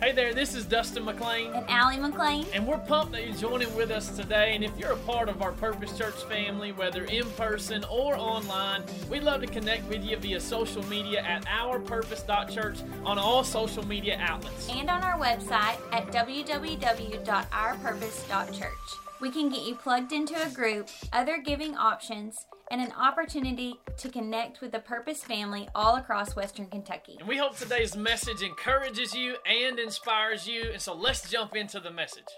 [0.00, 1.52] Hey there, this is Dustin McLean.
[1.52, 2.46] And Allie McLean.
[2.54, 4.54] And we're pumped that you're joining with us today.
[4.54, 8.84] And if you're a part of our Purpose Church family, whether in person or online,
[9.10, 14.18] we'd love to connect with you via social media at ourpurpose.church on all social media
[14.20, 14.68] outlets.
[14.68, 19.07] And on our website at www.ourpurpose.church.
[19.20, 24.08] We can get you plugged into a group, other giving options, and an opportunity to
[24.08, 27.16] connect with the Purpose family all across Western Kentucky.
[27.18, 30.70] And we hope today's message encourages you and inspires you.
[30.72, 32.28] And so let's jump into the message.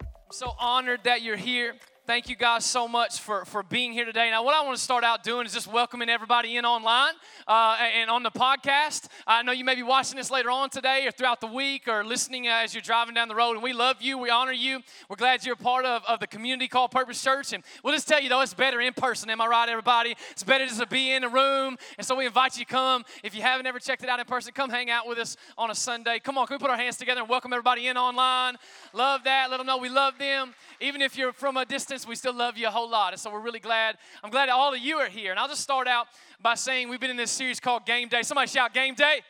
[0.00, 1.74] I'm so honored that you're here.
[2.06, 4.30] Thank you guys so much for, for being here today.
[4.30, 7.14] Now, what I want to start out doing is just welcoming everybody in online
[7.48, 9.08] uh, and on the podcast.
[9.26, 12.04] I know you may be watching this later on today or throughout the week or
[12.04, 13.54] listening uh, as you're driving down the road.
[13.54, 14.18] And we love you.
[14.18, 14.82] We honor you.
[15.08, 17.52] We're glad you're a part of, of the community called Purpose Church.
[17.52, 19.28] And we'll just tell you, though, it's better in person.
[19.28, 20.14] Am I right, everybody?
[20.30, 21.76] It's better just to be in a room.
[21.98, 23.04] And so we invite you to come.
[23.24, 25.72] If you haven't ever checked it out in person, come hang out with us on
[25.72, 26.20] a Sunday.
[26.20, 28.54] Come on, can we put our hands together and welcome everybody in online?
[28.92, 29.50] Love that.
[29.50, 30.54] Let them know we love them.
[30.80, 33.12] Even if you're from a distance, we still love you a whole lot.
[33.12, 33.96] And so we're really glad.
[34.24, 35.30] I'm glad all of you are here.
[35.30, 36.08] And I'll just start out
[36.42, 38.22] by saying we've been in this series called Game Day.
[38.22, 39.20] Somebody shout Game Day.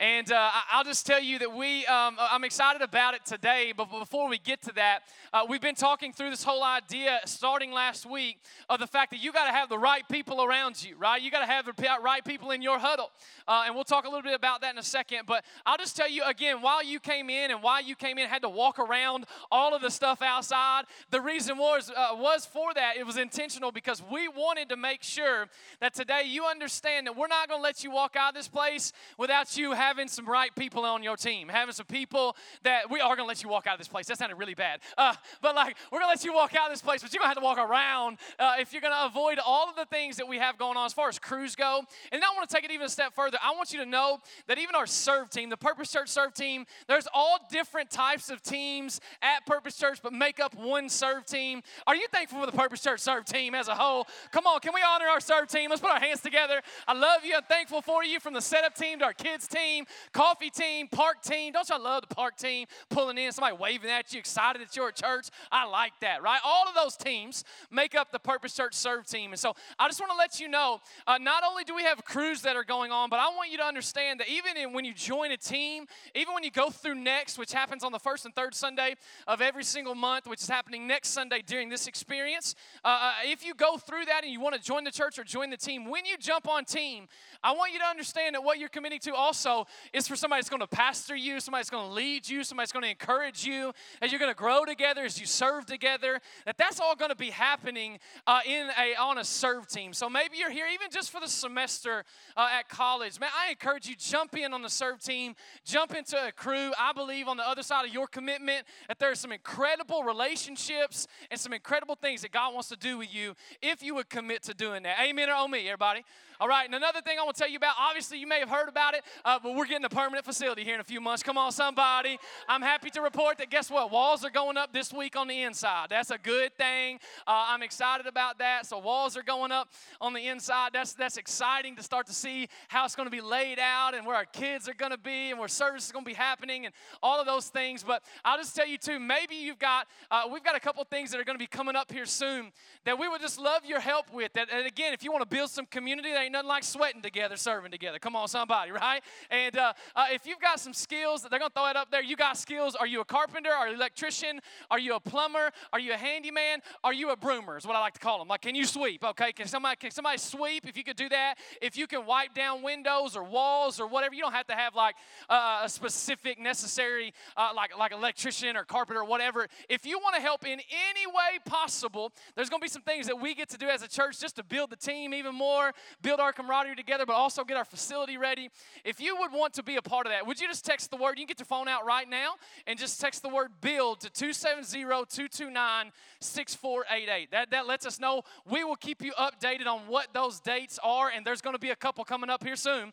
[0.00, 3.72] And uh, I'll just tell you that we, um, I'm excited about it today.
[3.76, 5.00] But before we get to that,
[5.32, 9.22] uh, we've been talking through this whole idea starting last week of the fact that
[9.22, 11.22] you got to have the right people around you, right?
[11.22, 13.10] You got to have the right people in your huddle.
[13.46, 15.26] Uh, and we'll talk a little bit about that in a second.
[15.26, 18.28] But I'll just tell you again, while you came in and why you came in
[18.28, 22.74] had to walk around all of the stuff outside, the reason was, uh, was for
[22.74, 22.96] that.
[22.96, 25.46] It was intentional because we wanted to make sure
[25.80, 28.48] that today you understand that we're not going to let you walk out of this
[28.48, 33.00] place without you having some right people on your team, having some people that we
[33.00, 34.06] are going to let you walk out of this place.
[34.06, 34.80] That sounded really bad.
[34.96, 37.20] Uh, but like, we're going to let you walk out of this place, but you're
[37.20, 39.84] going to have to walk around uh, if you're going to avoid all of the
[39.84, 41.82] things that we have going on as far as crews go.
[42.12, 43.38] And I want to take it even a step further.
[43.42, 46.64] I want you to know that even our serve team, the Purpose Church serve team,
[46.88, 51.62] there's all different types of teams at Purpose Church, but make up one serve team.
[51.86, 54.06] Are you thankful for the Purpose Church serve team as a whole?
[54.30, 55.68] Come on, can we honor our serve team?
[55.68, 56.62] Let's put our hands together.
[56.88, 57.34] I love you.
[57.36, 59.73] I'm thankful for you from the setup team to our kids team,
[60.12, 61.52] coffee team, park team.
[61.52, 64.88] Don't y'all love the park team pulling in, somebody waving at you, excited that you're
[64.88, 65.28] at church?
[65.50, 66.40] I like that, right?
[66.44, 69.32] All of those teams make up the Purpose Church serve team.
[69.32, 72.04] And so I just want to let you know uh, not only do we have
[72.04, 74.84] crews that are going on, but I want you to understand that even in, when
[74.84, 78.24] you join a team, even when you go through next, which happens on the first
[78.24, 78.94] and third Sunday
[79.26, 82.54] of every single month, which is happening next Sunday during this experience,
[82.84, 85.24] uh, uh if you go through that and you want to join the church or
[85.24, 87.08] join the team, when you jump on team,
[87.42, 90.48] I want you to understand that what you're committing to also is for somebody that's
[90.48, 93.44] going to pastor you, somebody that's going to lead you, somebody that's going to encourage
[93.44, 97.10] you, as you're going to grow together, as you serve together, that that's all going
[97.10, 99.92] to be happening uh, in a, on a serve team.
[99.92, 102.04] So maybe you're here even just for the semester
[102.36, 103.18] uh, at college.
[103.20, 106.72] Man, I encourage you, jump in on the serve team, jump into a crew.
[106.78, 111.06] I believe on the other side of your commitment that there are some incredible relationships
[111.30, 114.42] and some incredible things that God wants to do with you if you would commit
[114.44, 114.98] to doing that.
[115.00, 116.04] Amen or oh me, everybody?
[116.40, 118.48] All right, and another thing I want to tell you about, obviously you may have
[118.48, 121.22] heard about it, uh, but we're getting a permanent facility here in a few months.
[121.22, 122.18] Come on, somebody.
[122.48, 123.92] I'm happy to report that guess what?
[123.92, 125.90] Walls are going up this week on the inside.
[125.90, 126.98] That's a good thing.
[127.24, 128.66] Uh, I'm excited about that.
[128.66, 129.68] So walls are going up
[130.00, 130.70] on the inside.
[130.72, 134.04] That's, that's exciting to start to see how it's going to be laid out and
[134.04, 136.66] where our kids are going to be and where service is going to be happening
[136.66, 137.84] and all of those things.
[137.84, 141.12] But I'll just tell you too, maybe you've got, uh, we've got a couple things
[141.12, 142.50] that are going to be coming up here soon
[142.84, 144.32] that we would just love your help with.
[144.32, 147.36] That, and again, if you want to build some community, ain't nothing like sweating together,
[147.36, 147.98] serving together.
[147.98, 149.02] Come on, somebody, right?
[149.30, 152.02] And uh, uh, if you've got some skills, they're going to throw it up there.
[152.02, 152.74] You got skills.
[152.74, 153.50] Are you a carpenter?
[153.50, 154.40] Are you an electrician?
[154.70, 155.50] Are you a plumber?
[155.72, 156.60] Are you a handyman?
[156.82, 157.56] Are you a broomer?
[157.56, 158.28] Is what I like to call them.
[158.28, 159.04] Like, can you sweep?
[159.04, 160.66] Okay, can somebody can somebody sweep?
[160.66, 164.14] If you could do that, if you can wipe down windows or walls or whatever,
[164.14, 164.96] you don't have to have like
[165.28, 169.46] uh, a specific necessary uh, like like electrician or carpenter or whatever.
[169.68, 173.06] If you want to help in any way possible, there's going to be some things
[173.06, 175.72] that we get to do as a church just to build the team even more,
[176.02, 178.50] build our camaraderie camaraderie together, but also get our facility ready.
[178.84, 180.96] If you would want to be a part of that, would you just text the
[180.96, 181.18] word?
[181.18, 182.34] You can get your phone out right now
[182.66, 187.30] and just text the word build to 270 229 6488.
[187.30, 188.22] That, that lets us know.
[188.48, 191.70] We will keep you updated on what those dates are, and there's going to be
[191.70, 192.92] a couple coming up here soon.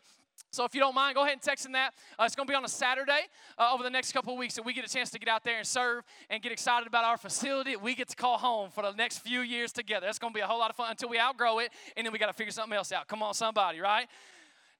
[0.50, 1.94] So if you don't mind, go ahead and text in that.
[2.18, 3.22] Uh, it's going to be on a Saturday
[3.58, 5.44] uh, over the next couple of weeks that we get a chance to get out
[5.44, 8.82] there and serve and get excited about our facility we get to call home for
[8.82, 10.06] the next few years together.
[10.06, 12.12] That's going to be a whole lot of fun until we outgrow it, and then
[12.12, 13.08] we got to figure something else out.
[13.08, 14.06] Come on, somebody, right?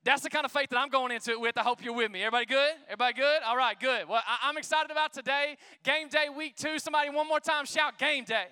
[0.05, 1.56] That's the kind of faith that I'm going into it with.
[1.56, 2.23] I hope you're with me.
[2.23, 2.73] Everybody good?
[2.87, 3.43] Everybody good?
[3.47, 4.08] All right, good.
[4.08, 5.56] Well, I- I'm excited about today.
[5.85, 6.79] Game day week two.
[6.81, 8.47] Somebody one more time shout game day.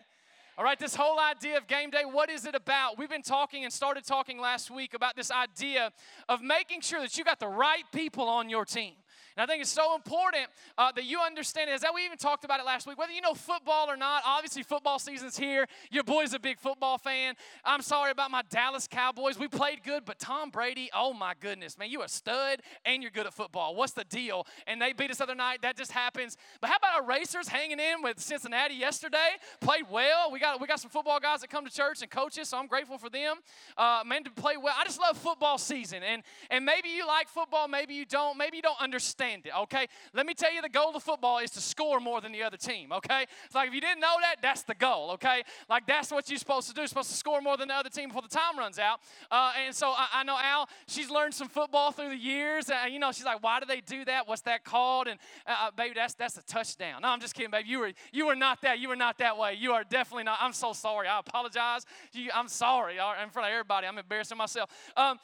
[0.61, 2.99] All right, this whole idea of game day, what is it about?
[2.99, 5.91] We've been talking and started talking last week about this idea
[6.29, 8.93] of making sure that you got the right people on your team.
[9.41, 11.73] And I think it's so important uh, that you understand it.
[11.73, 14.23] As that we even talked about it last week, whether you know football or not,
[14.27, 15.67] obviously football season's here.
[15.91, 17.37] Your boy's a big football fan.
[17.65, 19.39] I'm sorry about my Dallas Cowboys.
[19.39, 23.11] We played good, but Tom Brady, oh my goodness, man, you a stud and you're
[23.11, 23.75] good at football.
[23.75, 24.47] What's the deal?
[24.67, 25.63] And they beat us the other night.
[25.63, 26.37] That just happens.
[26.61, 29.39] But how about our racers hanging in with Cincinnati yesterday?
[29.63, 30.31] Played well.
[30.31, 32.67] We got we got some football guys that come to church and coaches, so I'm
[32.67, 33.39] grateful for them.
[33.79, 34.75] Uh, man, to play well.
[34.79, 38.37] I just love football season, and and maybe you like football, maybe you don't.
[38.37, 39.53] Maybe you don't understand it.
[39.63, 42.43] Okay, let me tell you, the goal of football is to score more than the
[42.43, 42.93] other team.
[42.93, 45.13] Okay, it's like if you didn't know that, that's the goal.
[45.13, 46.83] Okay, like that's what you're supposed to do.
[46.83, 49.01] You're supposed to score more than the other team before the time runs out.
[49.31, 52.71] Uh, and so I, I, know Al, she's learned some football through the years.
[52.71, 54.29] And, you know, she's like, why do they do that?
[54.29, 55.09] What's that called?
[55.09, 57.03] And uh, uh, baby, that's that's a touchdown.
[57.03, 57.69] No, I'm just kidding, baby.
[57.69, 58.79] You were you were not that.
[58.79, 59.55] You were not that way.
[59.55, 60.39] You are definitely not.
[60.41, 61.09] I'm so sorry.
[61.09, 61.87] I apologize.
[62.13, 63.87] You, I'm sorry in front of everybody.
[63.87, 64.71] I'm embarrassing myself.
[64.97, 65.19] Um,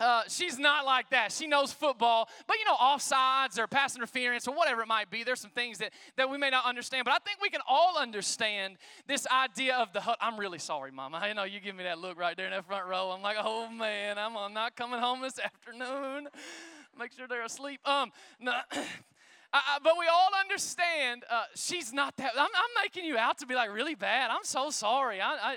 [0.00, 1.30] uh, she's not like that.
[1.30, 5.22] She knows football, but you know, offsides or pass interference or whatever it might be,
[5.24, 7.04] there's some things that, that we may not understand.
[7.04, 8.76] But I think we can all understand
[9.06, 10.16] this idea of the hut.
[10.20, 11.18] I'm really sorry, Mama.
[11.18, 13.10] I know you give me that look right there in that front row.
[13.10, 16.28] I'm like, oh man, I'm not coming home this afternoon.
[16.98, 17.80] Make sure they're asleep.
[17.86, 18.10] Um,
[18.40, 18.52] no.
[19.52, 22.32] but we all understand uh, she's not that.
[22.34, 24.30] I'm, I'm, making you out to be like really bad.
[24.30, 25.20] I'm so sorry.
[25.20, 25.56] I, I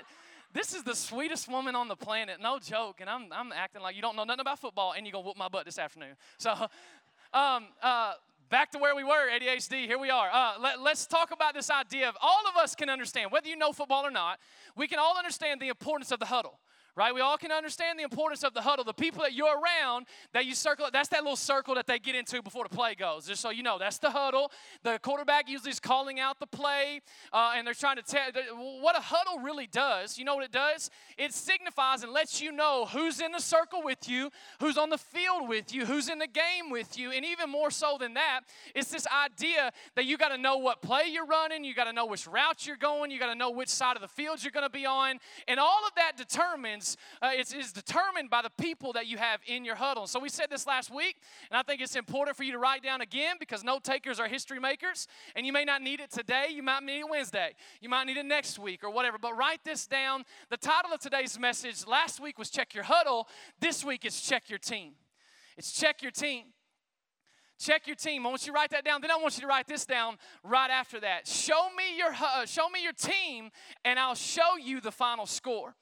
[0.54, 3.00] this is the sweetest woman on the planet, no joke.
[3.00, 5.28] And I'm, I'm acting like you don't know nothing about football and you're going to
[5.28, 6.14] whoop my butt this afternoon.
[6.38, 6.52] So,
[7.34, 8.12] um, uh,
[8.48, 10.30] back to where we were, ADHD, here we are.
[10.32, 13.56] Uh, let, us talk about this idea of all of us can understand, whether you
[13.56, 14.38] know football or not,
[14.76, 16.60] we can all understand the importance of the huddle
[16.96, 17.14] right?
[17.14, 18.84] We all can understand the importance of the huddle.
[18.84, 22.14] The people that you're around, that you circle, that's that little circle that they get
[22.14, 23.26] into before the play goes.
[23.26, 24.52] Just so you know, that's the huddle.
[24.82, 27.00] The quarterback usually is calling out the play,
[27.32, 28.30] uh, and they're trying to tell
[28.80, 30.18] what a huddle really does.
[30.18, 30.90] You know what it does?
[31.18, 34.30] It signifies and lets you know who's in the circle with you,
[34.60, 37.70] who's on the field with you, who's in the game with you, and even more
[37.70, 38.42] so than that,
[38.74, 41.92] it's this idea that you got to know what play you're running, you got to
[41.92, 44.52] know which route you're going, you got to know which side of the field you're
[44.52, 45.18] going to be on,
[45.48, 46.83] and all of that determines
[47.22, 50.06] uh, it's, determined by the people that you have in your huddle.
[50.06, 51.16] So we said this last week,
[51.50, 54.28] and I think it's important for you to write down again because note takers are
[54.28, 56.46] history makers, and you may not need it today.
[56.50, 57.54] You might need it Wednesday.
[57.80, 59.18] You might need it next week or whatever.
[59.18, 60.24] But write this down.
[60.50, 63.28] The title of today's message last week was Check Your Huddle.
[63.60, 64.92] This week it's Check Your Team.
[65.56, 66.44] It's Check Your Team.
[67.58, 68.26] Check your team.
[68.26, 69.00] I want you to write that down.
[69.00, 71.28] Then I want you to write this down right after that.
[71.28, 73.50] Show me your uh, show me your team,
[73.84, 75.74] and I'll show you the final score.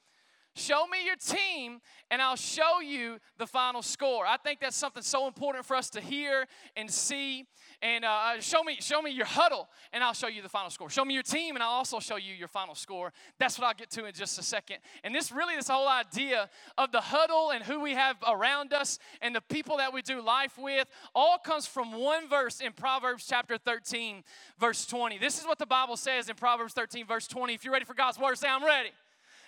[0.55, 4.27] Show me your team, and I'll show you the final score.
[4.27, 6.47] I think that's something so important for us to hear
[6.77, 7.47] and see.
[7.81, 10.69] And uh, uh, show me, show me your huddle, and I'll show you the final
[10.69, 10.91] score.
[10.91, 13.15] Show me your team, and I'll also show you your final score.
[13.39, 14.77] That's what I'll get to in just a second.
[15.03, 18.99] And this really, this whole idea of the huddle and who we have around us
[19.23, 23.25] and the people that we do life with, all comes from one verse in Proverbs
[23.27, 24.23] chapter 13,
[24.61, 25.17] verse 20.
[25.17, 27.55] This is what the Bible says in Proverbs 13, verse 20.
[27.55, 28.91] If you're ready for God's word, say, I'm ready.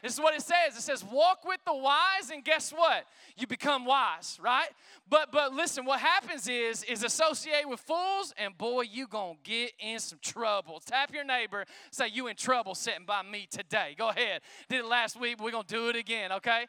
[0.04, 0.76] This is what it says.
[0.76, 3.06] It says, walk with the wise, and guess what?
[3.38, 4.68] You become wise, right?
[5.08, 9.72] But but listen, what happens is is associate with fools, and boy, you gonna get
[9.78, 10.82] in some trouble.
[10.84, 13.94] Tap your neighbor, say you in trouble sitting by me today.
[13.96, 14.42] Go ahead.
[14.68, 16.66] Did it last week, we're gonna do it again, okay?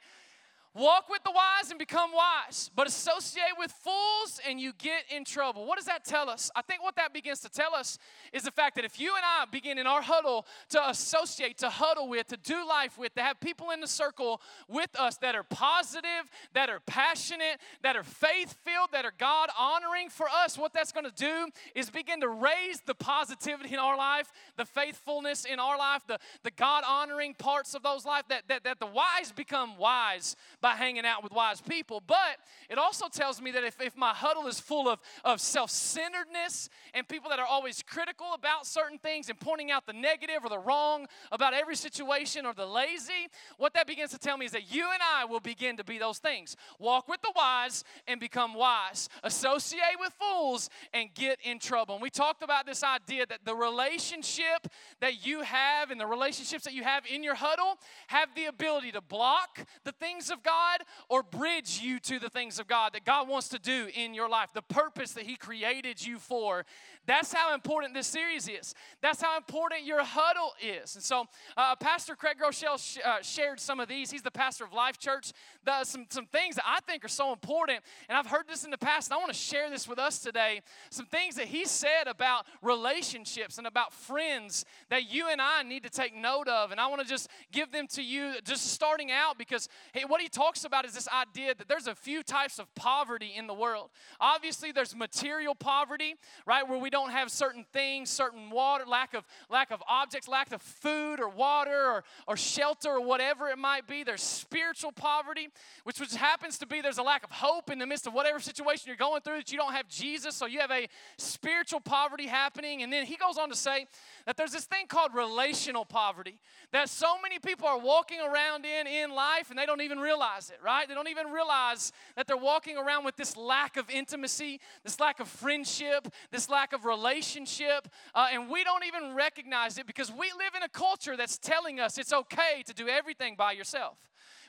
[0.75, 5.23] Walk with the wise and become wise, but associate with fools and you get in
[5.23, 5.65] trouble.
[5.65, 6.51] What does that tell us?
[6.53, 7.97] I think what that begins to tell us
[8.33, 11.69] is the fact that if you and I begin in our huddle to associate, to
[11.69, 15.33] huddle with, to do life with, to have people in the circle with us that
[15.33, 20.57] are positive, that are passionate, that are faith filled, that are God honoring for us,
[20.57, 24.65] what that's going to do is begin to raise the positivity in our life, the
[24.65, 28.81] faithfulness in our life, the, the God honoring parts of those life, that, that, that
[28.81, 30.35] the wise become wise
[30.65, 32.01] by hanging out with wise people.
[32.07, 32.39] But
[32.71, 36.69] it also tells me that if, if my huddle is full of, of self centeredness
[36.95, 40.49] and people that are always critical about certain things and pointing out the negative or
[40.49, 43.29] the wrong about every situation or the lazy,
[43.59, 45.99] what that begins to tell me is that you and I will begin to be
[45.99, 46.55] those things.
[46.79, 51.93] Walk with the wise and become wise, associate with fools and get in trouble.
[51.93, 54.65] And we talked about this idea that the relationship
[54.99, 58.93] that you have and the relationships that you have in your huddle have the ability
[58.93, 62.93] to block the things of God God or bridge you to the things of God
[62.93, 66.65] that God wants to do in your life, the purpose that He created you for.
[67.05, 68.73] That's how important this series is.
[69.01, 70.95] That's how important your huddle is.
[70.95, 74.09] And so, uh, Pastor Craig Groeschel sh- uh, shared some of these.
[74.09, 75.31] He's the pastor of Life Church.
[75.63, 78.71] The, some, some things that I think are so important, and I've heard this in
[78.71, 80.61] the past, and I want to share this with us today.
[80.89, 85.83] Some things that he said about relationships and about friends that you and I need
[85.83, 86.71] to take note of.
[86.71, 90.21] And I want to just give them to you, just starting out, because hey, what
[90.21, 93.47] he talked talks about is this idea that there's a few types of poverty in
[93.47, 93.89] the world.
[94.19, 99.25] Obviously, there's material poverty, right, where we don't have certain things, certain water, lack of
[99.49, 103.87] lack of objects, lack of food or water or, or shelter or whatever it might
[103.87, 104.03] be.
[104.03, 105.49] There's spiritual poverty,
[105.83, 108.39] which which happens to be there's a lack of hope in the midst of whatever
[108.39, 110.87] situation you're going through that you don't have Jesus, so you have a
[111.17, 112.83] spiritual poverty happening.
[112.83, 113.87] And then he goes on to say
[114.27, 116.37] that there's this thing called relational poverty
[116.71, 120.34] that so many people are walking around in in life and they don't even realize
[120.49, 120.87] it, right?
[120.87, 125.19] They don't even realize that they're walking around with this lack of intimacy, this lack
[125.19, 130.31] of friendship, this lack of relationship, uh, and we don't even recognize it because we
[130.37, 133.97] live in a culture that's telling us it's okay to do everything by yourself.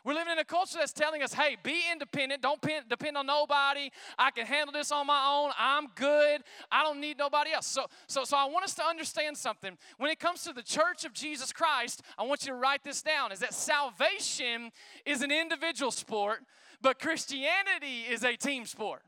[0.06, 2.40] We're living in a culture that's telling us, hey, be independent.
[2.40, 3.90] Don't depend on nobody.
[4.16, 5.50] I can handle this on my own.
[5.58, 6.42] I'm good.
[6.70, 7.66] I don't need nobody else.
[7.66, 9.76] So, so, so I want us to understand something.
[9.98, 13.02] When it comes to the church of Jesus Christ, I want you to write this
[13.02, 14.70] down is that salvation
[15.04, 16.44] is an individual sport,
[16.80, 19.02] but Christianity is a team sport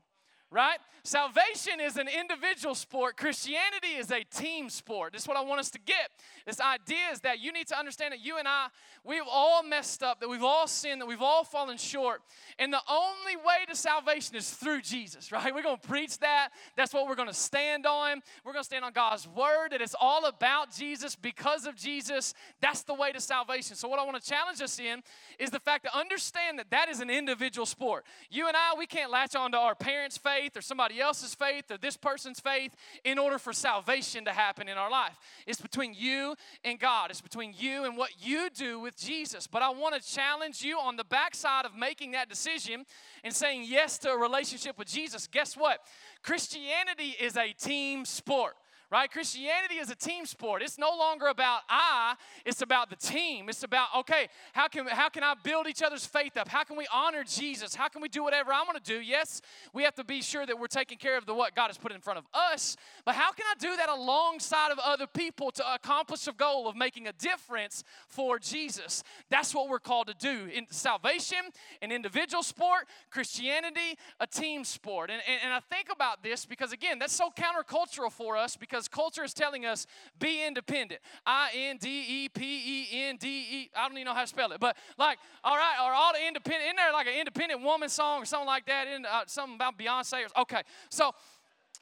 [0.51, 0.79] right?
[1.03, 5.13] Salvation is an individual sport, Christianity is a team sport.
[5.13, 6.11] This is what I want us to get.
[6.45, 8.67] This idea is that you need to understand that you and I,
[9.03, 12.21] we've all messed up, that we've all sinned, that we've all fallen short.
[12.57, 15.53] And the only way to salvation is through Jesus, right?
[15.53, 16.49] We're going to preach that.
[16.75, 18.21] That's what we're going to stand on.
[18.43, 22.33] We're going to stand on God's word, that it's all about Jesus, because of Jesus.
[22.59, 23.75] That's the way to salvation.
[23.75, 25.01] So, what I want to challenge us in
[25.37, 28.05] is the fact to understand that that is an individual sport.
[28.29, 31.35] You and I, we can't latch on to our parents' faith faith or somebody else's
[31.35, 35.17] faith or this person's faith in order for salvation to happen in our life.
[35.45, 39.47] It's between you and God, it's between you and what you do with Jesus.
[39.47, 42.85] But I want to challenge you on the backside of making that decision
[43.23, 45.27] and saying yes to a relationship with Jesus.
[45.27, 45.81] Guess what?
[46.23, 48.55] Christianity is a team sport
[48.91, 49.11] right?
[49.11, 50.61] Christianity is a team sport.
[50.61, 52.15] It's no longer about I,
[52.45, 53.49] it's about the team.
[53.49, 56.47] It's about, okay, how can, how can I build each other's faith up?
[56.47, 57.75] How can we honor Jesus?
[57.75, 58.99] How can we do whatever I want to do?
[58.99, 59.41] Yes,
[59.73, 61.91] we have to be sure that we're taking care of the what God has put
[61.91, 65.73] in front of us, but how can I do that alongside of other people to
[65.73, 69.03] accomplish the goal of making a difference for Jesus?
[69.29, 70.49] That's what we're called to do.
[70.53, 71.37] In salvation,
[71.81, 75.09] an individual sport, Christianity, a team sport.
[75.09, 78.78] And, and, and I think about this because, again, that's so countercultural for us because
[78.79, 79.85] because culture is telling us
[80.19, 81.01] be independent.
[81.25, 83.69] I N D E P E N D E.
[83.75, 86.25] I don't even know how to spell it, but like, all right, are all the
[86.25, 88.87] independent in there like an independent woman song or something like that?
[88.87, 91.11] In uh, something about Beyonce or okay, so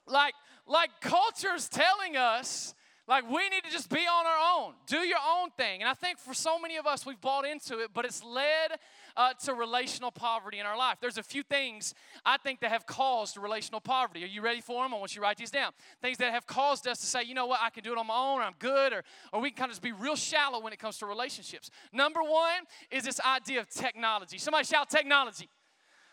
[0.07, 0.33] like
[0.65, 2.73] like culture's telling us
[3.07, 5.79] like, we need to just be on our own, do your own thing.
[5.81, 8.71] And I think for so many of us, we've bought into it, but it's led
[9.17, 10.99] uh, to relational poverty in our life.
[11.01, 11.93] There's a few things
[12.23, 14.23] I think that have caused relational poverty.
[14.23, 14.93] Are you ready for them?
[14.93, 15.71] I want you to write these down.
[16.01, 18.07] Things that have caused us to say, you know what, I can do it on
[18.07, 20.61] my own, or I'm good, or, or we can kind of just be real shallow
[20.61, 21.71] when it comes to relationships.
[21.91, 24.37] Number one is this idea of technology.
[24.37, 25.49] Somebody shout technology.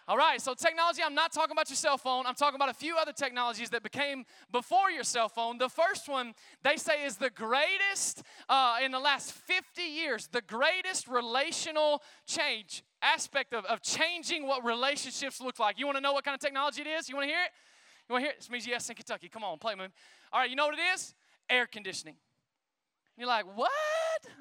[0.07, 2.27] All right, so technology, I'm not talking about your cell phone.
[2.27, 5.57] I'm talking about a few other technologies that became before your cell phone.
[5.57, 10.43] The first one, they say, is the greatest uh, in the last 50 years, the
[10.43, 15.79] greatest relational change aspect of, of changing what relationships look like.
[15.79, 17.09] You want to know what kind of technology it is?
[17.09, 17.51] You want to hear it?
[18.09, 18.39] You want to hear it?
[18.39, 19.29] This means yes in Kentucky.
[19.29, 19.85] Come on, play me.
[20.33, 21.15] All right, you know what it is?
[21.49, 22.17] Air conditioning.
[23.17, 23.71] You're like, what?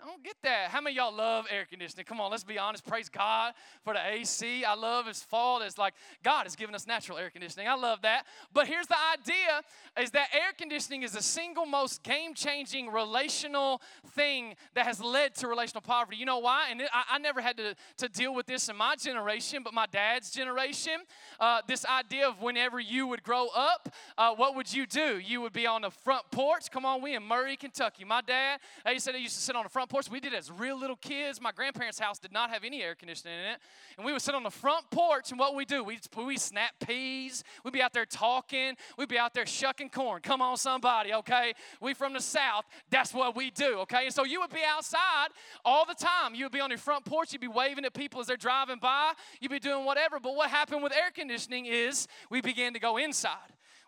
[0.04, 0.70] I don't get that.
[0.70, 2.06] How many y'all love air conditioning?
[2.06, 2.86] Come on, let's be honest.
[2.86, 3.54] Praise God
[3.84, 4.64] for the AC.
[4.64, 5.62] I love His fall.
[5.62, 7.68] It's like God has given us natural air conditioning.
[7.68, 8.26] I love that.
[8.54, 9.62] But here's the idea
[10.02, 15.48] is that air conditioning is the single most game-changing relational thing that has led to
[15.48, 16.18] relational poverty.
[16.18, 16.68] You know why?
[16.70, 19.86] And I, I, never had to, to deal with this in my generation, but my
[19.86, 20.94] dad's generation,
[21.40, 25.20] uh, this idea of whenever you would grow up, uh, what would you do?
[25.20, 26.70] You would be on the front porch.
[26.72, 28.04] Come on, we in Murray, Kentucky.
[28.04, 30.10] My dad, he said he used to sit on the front porch.
[30.10, 31.42] We did as real little kids.
[31.42, 33.60] My grandparents' house did not have any air conditioning in it.
[33.98, 36.72] And we would sit on the front porch, and what we do, we we snap
[36.86, 37.44] peas.
[37.64, 38.76] We'd be out there talking.
[38.98, 40.22] We'd be out there shucking corn.
[40.22, 41.54] Come on, somebody, okay?
[41.82, 42.66] We from the South.
[42.90, 44.06] That's what we do, okay?
[44.06, 45.28] And so you would be outside
[45.64, 46.36] all the time.
[46.36, 47.32] You would be on your front porch.
[47.34, 49.14] You'd be waving at people as they're driving by.
[49.40, 50.20] You'd be doing whatever.
[50.20, 53.38] But what happened with air conditioning is we began to go inside.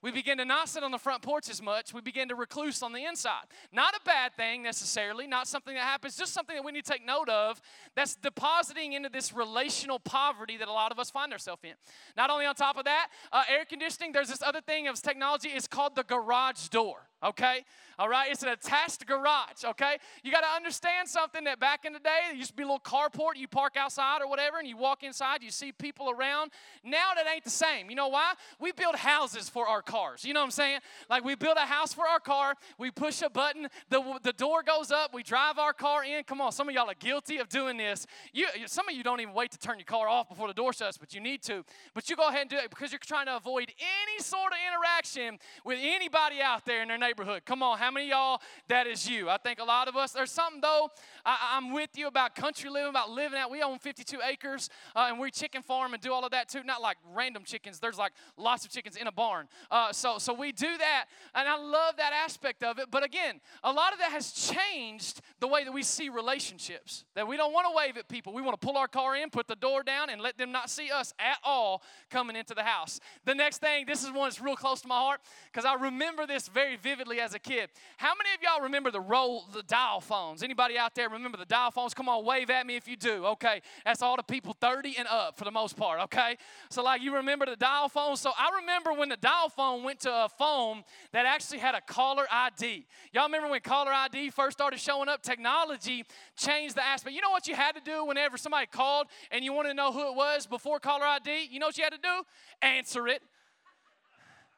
[0.02, 1.94] We begin to not sit on the front porch as much.
[1.94, 3.46] We begin to recluse on the inside.
[3.72, 6.92] Not a bad thing necessarily, not something that happens, just something that we need to
[6.92, 7.62] take note of
[7.96, 11.74] that's depositing into this relational poverty that a lot of us find ourselves in.
[12.16, 15.50] Not only on top of that, uh, air conditioning, there's this other thing of technology,
[15.50, 17.08] it's called the garage door.
[17.24, 17.66] okay?
[17.98, 19.98] All right, it's an attached garage, okay?
[20.24, 22.66] You got to understand something that back in the day, there used to be a
[22.66, 26.52] little carport, you park outside or whatever, and you walk inside, you see people around.
[26.84, 27.90] Now that ain't the same.
[27.90, 28.34] You know why?
[28.60, 30.26] We build houses for our cars.
[30.26, 30.80] You know what I'm saying?
[31.10, 34.62] Like we build a house for our car, we push a button, the, the door
[34.64, 36.24] goes up, we drive our car in.
[36.26, 38.06] Come on, some of y'all are guilty of doing this.
[38.34, 40.74] You, some of you don't even wait to turn your car off before the door
[40.74, 41.64] shuts, but you need to.
[41.94, 44.58] But you go ahead and do it because you're trying to avoid any sort of
[44.68, 47.44] interaction with anybody out there in their neighborhood.
[47.46, 49.30] Come on, how many y'all that is you?
[49.30, 50.12] I think a lot of us.
[50.12, 50.90] There's something though.
[51.24, 53.52] I, am with you about country living, about living out.
[53.52, 56.64] We own 52 acres, uh, and we chicken farm and do all of that too.
[56.64, 57.80] Not like random chickens.
[57.80, 59.48] There's like lots of chickens in a barn.
[59.70, 62.88] Uh, so so we do that, and I love that aspect of it.
[62.90, 67.06] But again, a lot of that has changed the way that we see relationships.
[67.14, 68.34] That we don't want to wave at people.
[68.34, 70.72] We want to pull our car in, put the door down, and let them not
[70.72, 73.00] see us at all coming into the house.
[73.26, 75.22] The next thing, this is one that's real close to my heart
[75.54, 77.70] because I remember this very vividly as a kid.
[77.98, 80.44] How many of y'all remember the roll, the dial phones?
[80.44, 81.94] Anybody out there remember the dial phones?
[81.94, 83.26] Come on, wave at me if you do.
[83.26, 86.02] Okay, that's all the people 30 and up for the most part.
[86.02, 86.38] Okay,
[86.70, 88.18] so like you remember the dial phone.
[88.18, 91.82] So I remember when the dial phone went to a phone that actually had a
[91.82, 92.86] caller ID.
[93.14, 95.22] Y'all remember when caller ID first started showing up?
[95.22, 96.04] Technology
[96.36, 97.16] changed the aspect.
[97.16, 99.92] You know what you had to do whenever somebody called and you wanted to know
[99.92, 101.50] who it was before caller ID?
[101.50, 102.24] You know what you had to do?
[102.62, 103.22] Answer it.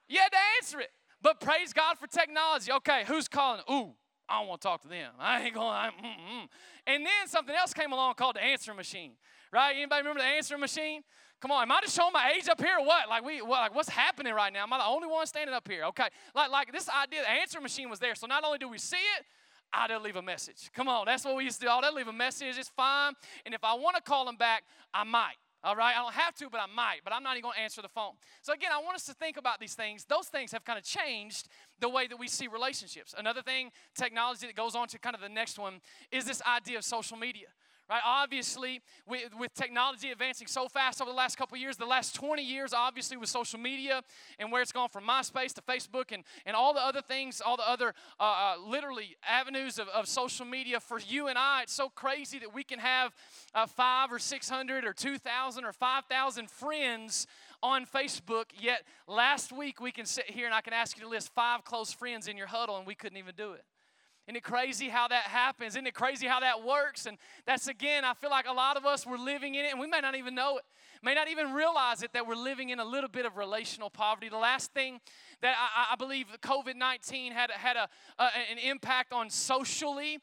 [0.08, 0.90] You had to answer it.
[1.22, 2.72] But praise God for technology.
[2.72, 3.62] Okay, who's calling?
[3.70, 3.94] Ooh,
[4.30, 5.14] I don't want to talk to them.
[5.20, 5.68] I ain't going.
[5.68, 6.48] I'm, mm-mm.
[6.86, 9.14] And then something else came along called the answering machine.
[9.52, 9.76] Right?
[9.76, 11.04] Anybody remember the answering machine?
[11.40, 13.08] Come on, am I just showing my age up here or what?
[13.08, 14.64] Like we, what, like what's happening right now?
[14.64, 15.86] Am I the only one standing up here?
[15.86, 18.16] Okay, like like this idea, the answering machine was there.
[18.16, 19.26] So not only do we see it,
[19.72, 20.72] I did leave a message.
[20.74, 21.72] Come on, that's what we used to do.
[21.72, 22.58] Oh, I did leave a message.
[22.58, 23.14] It's fine.
[23.46, 25.36] And if I want to call them back, I might.
[25.68, 27.62] All right, I don't have to, but I might, but I'm not even going to
[27.62, 28.14] answer the phone.
[28.42, 30.06] So, again, I want us to think about these things.
[30.06, 31.50] Those things have kind of changed
[31.82, 33.14] the way that we see relationships.
[33.18, 36.78] Another thing, technology that goes on to kind of the next one, is this idea
[36.78, 37.48] of social media
[37.90, 38.02] right?
[38.06, 42.44] Obviously, with, with technology advancing so fast over the last couple years, the last 20
[42.44, 44.02] years, obviously, with social media
[44.40, 47.58] and where it's gone from MySpace to Facebook and, and all the other things, all
[47.58, 51.74] the other uh, uh, literally avenues of, of social media for you and I, it's
[51.74, 53.14] so crazy that we can have
[53.54, 57.28] uh, five or 600 or 2,000 or 5,000 friends
[57.64, 61.10] on Facebook, yet last week we can sit here and I can ask you to
[61.10, 63.64] list five close friends in your huddle and we couldn't even do it.
[64.28, 65.76] Isn't it crazy how that happens?
[65.76, 67.06] Isn't it crazy how that works?
[67.06, 69.80] And that's again, I feel like a lot of us we're living in it and
[69.80, 70.66] we may not even know it,
[71.02, 74.28] may not even realize it that we're living in a little bit of relational poverty.
[74.28, 75.00] The last thing
[75.42, 77.88] that I, I believe COVID 19 had, had a,
[78.20, 80.20] an impact on socially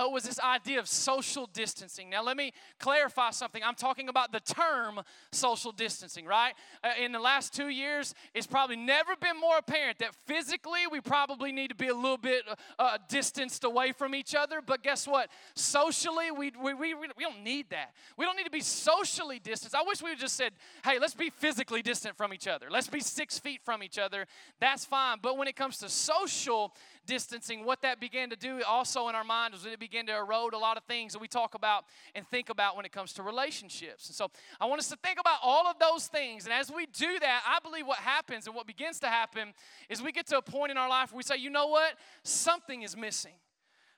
[0.00, 2.08] Oh, was this idea of social distancing.
[2.08, 3.60] Now, let me clarify something.
[3.64, 5.00] I'm talking about the term
[5.32, 6.54] social distancing, right?
[6.84, 11.00] Uh, in the last two years, it's probably never been more apparent that physically we
[11.00, 14.60] probably need to be a little bit uh, uh distanced away from each other.
[14.64, 15.30] But guess what?
[15.54, 17.92] Socially, we, we, we, we don't need that.
[18.16, 19.74] We don't need to be socially distanced.
[19.74, 20.52] I wish we would just said,
[20.84, 22.66] hey, let's be physically distant from each other.
[22.70, 24.26] Let's be six feet from each other.
[24.60, 25.18] That's fine.
[25.20, 26.72] But when it comes to social
[27.04, 30.54] distancing, what that began to do also in our mind was it began to erode
[30.54, 33.22] a lot of things that we talk about and think about when it comes to
[33.22, 34.08] relationships.
[34.08, 36.44] And so I want us to think about all of those things.
[36.44, 39.54] And as we do that, I believe what happens and what begins to happen
[39.88, 41.94] is we get to a point in our life where we say, you know what?
[42.22, 43.32] Something is missing.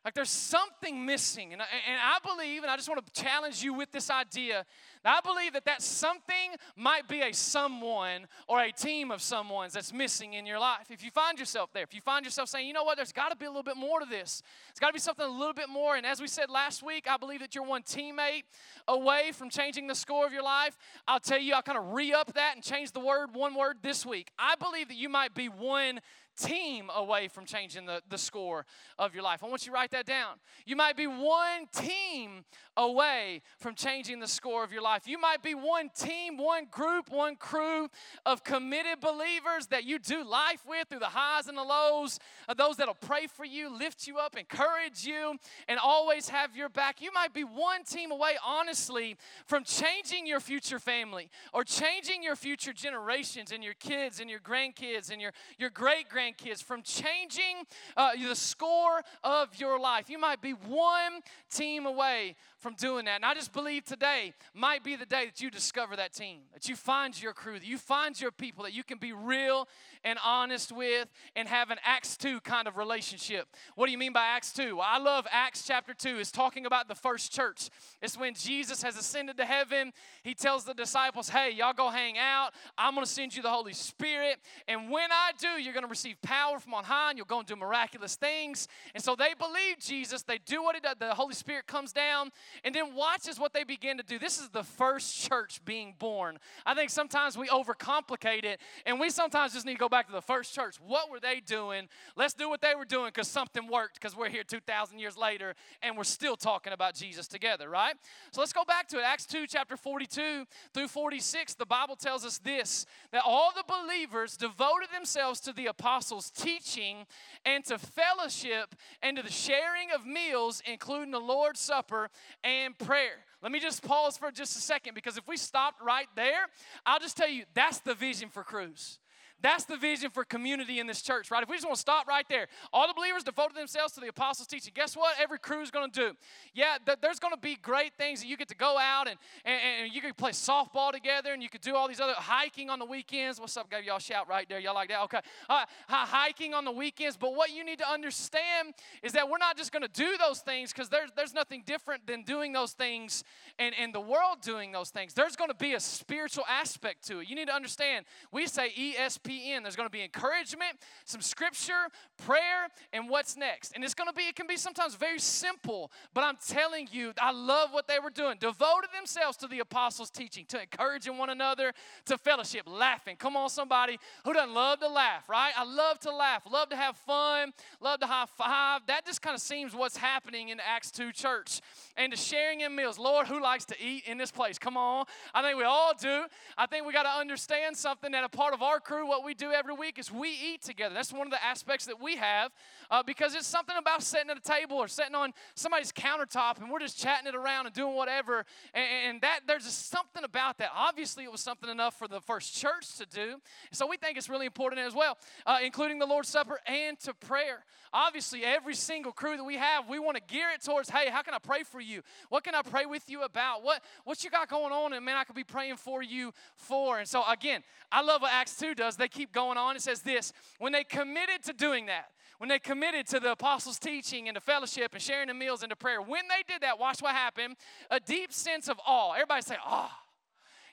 [0.04, 1.52] Like there's something missing.
[1.52, 4.64] And I, and I believe, and I just want to challenge you with this idea,
[5.04, 9.92] I believe that that something might be a someone or a team of someone's that's
[9.92, 10.90] missing in your life.
[10.90, 13.28] If you find yourself there, if you find yourself saying, you know what, there's got
[13.28, 14.42] to be a little bit more to this.
[14.70, 15.96] It's got to be something a little bit more.
[15.96, 18.44] And as we said last week, I believe that you're one teammate
[18.88, 20.78] away from changing the score of your life.
[21.06, 23.78] I'll tell you, I'll kind of re up that and change the word, one word
[23.82, 24.30] this week.
[24.38, 26.00] I believe that you might be one
[26.40, 28.64] team away from changing the, the score
[28.98, 29.42] of your life.
[29.44, 30.36] I want you to write that down.
[30.66, 32.44] You might be one team
[32.80, 35.06] away from changing the score of your life.
[35.06, 37.88] You might be one team, one group, one crew
[38.24, 42.56] of committed believers that you do life with through the highs and the lows, of
[42.56, 45.36] those that'll pray for you, lift you up, encourage you,
[45.68, 47.02] and always have your back.
[47.02, 49.16] You might be one team away, honestly,
[49.46, 54.40] from changing your future family or changing your future generations and your kids and your
[54.40, 57.66] grandkids and your, your great grandkids, from changing
[57.96, 60.08] uh, the score of your life.
[60.08, 63.16] You might be one team away from doing that.
[63.16, 66.68] And I just believe today might be the day that you discover that team, that
[66.68, 69.66] you find your crew, that you find your people, that you can be real
[70.04, 73.48] and honest with and have an Acts 2 kind of relationship.
[73.74, 74.76] What do you mean by Acts 2?
[74.76, 76.18] Well, I love Acts chapter 2.
[76.18, 77.70] It's talking about the first church.
[78.02, 79.92] It's when Jesus has ascended to heaven.
[80.22, 82.50] He tells the disciples, hey, y'all go hang out.
[82.76, 84.38] I'm going to send you the Holy Spirit.
[84.66, 87.38] And when I do, you're going to receive power from on high and you'll go
[87.38, 88.68] and do miraculous things.
[88.94, 90.22] And so they believe Jesus.
[90.22, 90.96] They do what he does.
[90.98, 92.30] The Holy Spirit comes down
[92.64, 94.18] and then watches what they begin to do.
[94.18, 96.38] This is the first church being born.
[96.64, 100.12] I think sometimes we overcomplicate it and we sometimes just need to go back to
[100.12, 100.76] the first church.
[100.84, 101.88] What were they doing?
[102.16, 105.54] Let's do what they were doing because something worked because we're here 2,000 years later
[105.82, 107.94] and we're still talking about Jesus together, right?
[108.32, 109.02] So let's go back to it.
[109.04, 111.54] Acts 2, chapter 42 through 46.
[111.54, 117.06] The Bible tells us this that all the believers devoted themselves to the apostles' teaching
[117.44, 122.08] and to fellowship and to the sharing of meals, including the Lord's Supper
[122.44, 123.24] and prayer.
[123.42, 126.46] Let me just pause for just a second because if we stopped right there,
[126.86, 128.99] I'll just tell you that's the vision for Crews.
[129.42, 131.42] That's the vision for community in this church, right?
[131.42, 134.08] If we just want to stop right there, all the believers devoted themselves to the
[134.08, 134.72] apostles' teaching.
[134.74, 135.16] Guess what?
[135.20, 136.16] Every crew is going to do.
[136.54, 139.18] Yeah, th- there's going to be great things that you get to go out and,
[139.44, 142.68] and, and you can play softball together and you could do all these other hiking
[142.68, 143.40] on the weekends.
[143.40, 143.84] What's up, guys?
[143.86, 144.58] Y'all shout right there.
[144.58, 145.02] Y'all like that?
[145.04, 145.20] Okay.
[145.48, 147.16] Uh, hiking on the weekends.
[147.16, 150.40] But what you need to understand is that we're not just going to do those
[150.40, 153.24] things because there's, there's nothing different than doing those things
[153.58, 155.14] and, and the world doing those things.
[155.14, 157.28] There's going to be a spiritual aspect to it.
[157.28, 158.04] You need to understand.
[158.32, 159.62] We say ESP in.
[159.62, 161.88] There's going to be encouragement, some scripture,
[162.24, 163.72] prayer, and what's next.
[163.74, 167.12] And it's going to be, it can be sometimes very simple, but I'm telling you,
[167.20, 168.36] I love what they were doing.
[168.40, 171.72] Devoted themselves to the apostles' teaching, to encouraging one another,
[172.06, 173.16] to fellowship, laughing.
[173.16, 175.52] Come on, somebody who doesn't love to laugh, right?
[175.56, 178.82] I love to laugh, love to have fun, love to high five.
[178.86, 181.60] That just kind of seems what's happening in Acts 2 church.
[181.96, 182.98] And to sharing in meals.
[182.98, 184.58] Lord, who likes to eat in this place?
[184.58, 185.04] Come on.
[185.34, 186.24] I think we all do.
[186.56, 189.34] I think we got to understand something that a part of our crew, what we
[189.34, 190.94] do every week is we eat together.
[190.94, 192.52] That's one of the aspects that we have
[192.90, 196.70] uh, because it's something about sitting at a table or sitting on somebody's countertop and
[196.70, 198.44] we're just chatting it around and doing whatever.
[198.74, 200.70] And, and that there's just something about that.
[200.74, 203.40] Obviously, it was something enough for the first church to do.
[203.72, 207.14] So we think it's really important as well, uh, including the Lord's Supper and to
[207.14, 207.64] prayer.
[207.92, 211.22] Obviously, every single crew that we have, we want to gear it towards, hey, how
[211.22, 212.02] can I pray for you?
[212.28, 213.64] What can I pray with you about?
[213.64, 214.92] What what you got going on?
[214.92, 216.98] And man, I could be praying for you for.
[216.98, 218.96] And so again, I love what Acts 2 does.
[218.96, 219.76] They keep going on.
[219.76, 223.78] It says this when they committed to doing that, when they committed to the apostles'
[223.78, 226.78] teaching and to fellowship and sharing the meals and to prayer, when they did that,
[226.78, 227.56] watch what happened.
[227.90, 229.12] A deep sense of awe.
[229.12, 229.92] Everybody say, awe.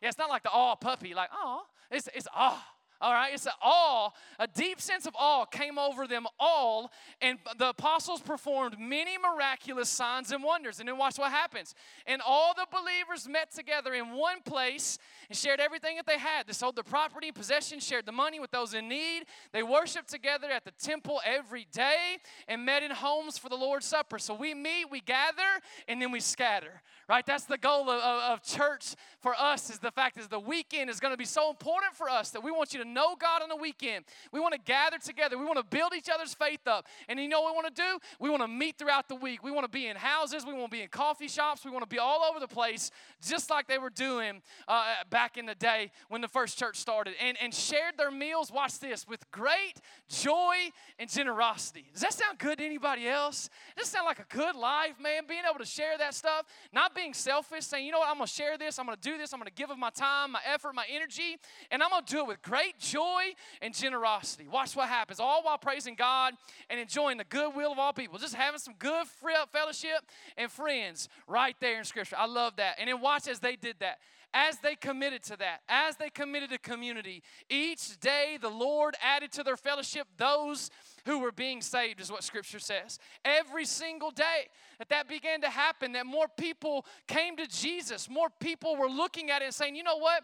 [0.01, 1.63] Yeah, it's not like the awe puppy, like, awe.
[1.91, 2.63] It's, it's awe.
[2.99, 7.37] All right, it's an awe, a deep sense of awe came over them all, and
[7.57, 10.79] the apostles performed many miraculous signs and wonders.
[10.79, 11.75] And then watch what happens.
[12.05, 14.97] And all the believers met together in one place
[15.29, 16.47] and shared everything that they had.
[16.47, 19.25] They sold their property, and possessions, shared the money with those in need.
[19.51, 23.85] They worshiped together at the temple every day and met in homes for the Lord's
[23.85, 24.19] Supper.
[24.19, 25.41] So we meet, we gather,
[25.87, 26.81] and then we scatter.
[27.07, 27.25] Right?
[27.25, 29.69] That's the goal of, of, of church for us.
[29.69, 32.43] Is the fact is the weekend is going to be so important for us that
[32.43, 34.03] we want you to know God on the weekend.
[34.33, 35.37] We want to gather together.
[35.37, 36.85] We want to build each other's faith up.
[37.07, 37.99] And you know what we want to do?
[38.19, 39.41] We want to meet throughout the week.
[39.41, 40.45] We want to be in houses.
[40.45, 41.63] We want to be in coffee shops.
[41.63, 42.91] We want to be all over the place,
[43.25, 47.13] just like they were doing uh, back in the day when the first church started.
[47.21, 50.55] And, and shared their meals, watch this, with great joy
[50.99, 51.85] and generosity.
[51.93, 53.49] Does that sound good to anybody else?
[53.77, 55.23] Does that sound like a good life, man?
[55.25, 58.27] Being able to share that stuff, not being selfish, saying, you know what, I'm going
[58.27, 58.79] to share this.
[58.79, 59.31] I'm going to do this.
[59.31, 61.37] I'm going to give of my time, my effort, my energy,
[61.71, 64.47] and I'm going to do it with great joy and generosity.
[64.47, 66.33] Watch what happens, all while praising God
[66.69, 68.17] and enjoying the goodwill of all people.
[68.17, 69.05] Just having some good
[69.51, 72.15] fellowship and friends right there in Scripture.
[72.17, 72.77] I love that.
[72.79, 73.99] And then watch as they did that
[74.33, 79.31] as they committed to that, as they committed to community, each day the Lord added
[79.33, 80.69] to their fellowship those
[81.05, 82.99] who were being saved, is what Scripture says.
[83.23, 88.27] Every single day that that began to happen, that more people came to Jesus, more
[88.39, 90.23] people were looking at it and saying, you know what?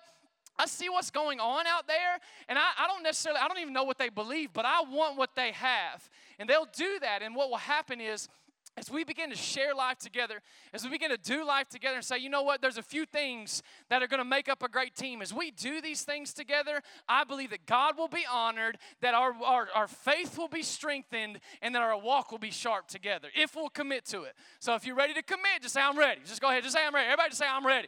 [0.58, 3.74] I see what's going on out there, and I, I, don't necessarily, I don't even
[3.74, 6.08] know what they believe, but I want what they have.
[6.38, 8.30] And they'll do that, and what will happen is,
[8.76, 10.42] as we begin to share life together,
[10.74, 13.06] as we begin to do life together and say, you know what, there's a few
[13.06, 15.22] things that are going to make up a great team.
[15.22, 19.34] As we do these things together, I believe that God will be honored, that our,
[19.46, 23.56] our, our faith will be strengthened, and that our walk will be sharp together if
[23.56, 24.34] we'll commit to it.
[24.60, 26.22] So if you're ready to commit, just say, I'm ready.
[26.26, 27.06] Just go ahead, just say, I'm ready.
[27.06, 27.88] Everybody just say, I'm ready.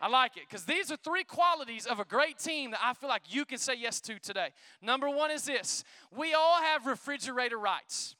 [0.00, 3.08] I like it because these are three qualities of a great team that I feel
[3.08, 4.48] like you can say yes to today.
[4.82, 5.84] Number one is this
[6.14, 8.16] we all have refrigerator rights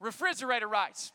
[0.00, 1.12] refrigerator rights.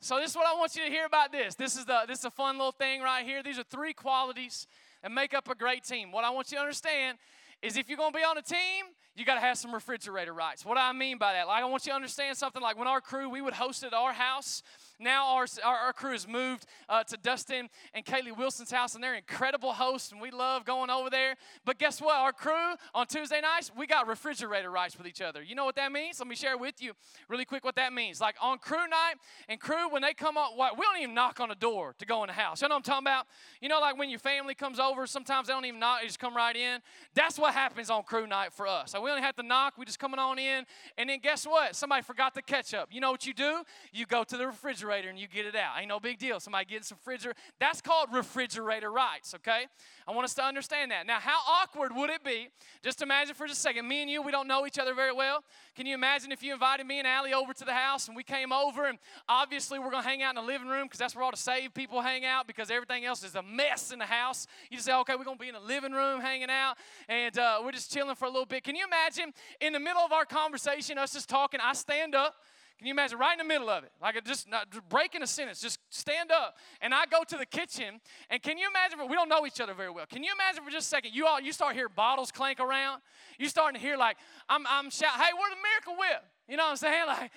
[0.00, 1.54] So this is what I want you to hear about this.
[1.54, 3.42] This is the this is a fun little thing right here.
[3.42, 4.66] These are three qualities
[5.02, 6.12] that make up a great team.
[6.12, 7.18] What I want you to understand
[7.62, 8.84] is if you're going to be on a team,
[9.16, 10.64] you got to have some refrigerator rights.
[10.64, 11.46] What do I mean by that?
[11.46, 13.94] Like, I want you to understand something like when our crew, we would host at
[13.94, 14.62] our house.
[14.98, 19.04] Now our, our, our crew has moved uh, to Dustin and Kaylee Wilson's house, and
[19.04, 21.36] they're incredible hosts, and we love going over there.
[21.64, 22.16] But guess what?
[22.16, 25.42] Our crew on Tuesday nights, we got refrigerator rights with each other.
[25.42, 26.18] You know what that means?
[26.18, 26.92] Let me share with you
[27.28, 28.20] really quick what that means.
[28.20, 29.14] Like on crew night
[29.48, 32.22] and crew, when they come up, we don't even knock on the door to go
[32.22, 32.62] in the house.
[32.62, 33.26] You know what I'm talking about?
[33.60, 36.18] You know, like when your family comes over, sometimes they don't even knock, they just
[36.18, 36.80] come right in.
[37.14, 38.92] That's what happens on crew night for us.
[38.92, 40.64] So we only have to knock, we just coming on in.
[40.96, 41.76] And then guess what?
[41.76, 42.88] Somebody forgot the ketchup.
[42.92, 43.62] You know what you do?
[43.92, 45.78] You go to the refrigerator and you get it out.
[45.78, 46.40] Ain't no big deal.
[46.40, 47.38] Somebody getting some refrigerator.
[47.60, 49.66] That's called refrigerator rights, okay?
[50.06, 51.06] I want us to understand that.
[51.06, 52.48] Now, how awkward would it be?
[52.82, 55.12] Just imagine for just a second, me and you, we don't know each other very
[55.12, 55.42] well.
[55.74, 58.22] Can you imagine if you invited me and Allie over to the house and we
[58.22, 61.14] came over and obviously we're going to hang out in the living room because that's
[61.14, 64.06] where all the saved people hang out because everything else is a mess in the
[64.06, 64.46] house.
[64.70, 66.76] You just say, okay, we're going to be in the living room hanging out
[67.08, 68.64] and uh, we're just chilling for a little bit.
[68.64, 72.36] Can you imagine in the middle of our conversation, us just talking, I stand up
[72.78, 73.92] can you imagine right in the middle of it?
[74.02, 76.56] Like just not breaking a sentence, just stand up.
[76.82, 78.98] And I go to the kitchen, and can you imagine?
[79.08, 80.04] We don't know each other very well.
[80.06, 81.14] Can you imagine for just a second?
[81.14, 83.00] You all you start hearing bottles clank around.
[83.38, 86.64] You starting to hear like I'm I'm shouting, "Hey, where's the Miracle Whip?" You know
[86.64, 87.04] what I'm saying?
[87.06, 87.30] Like,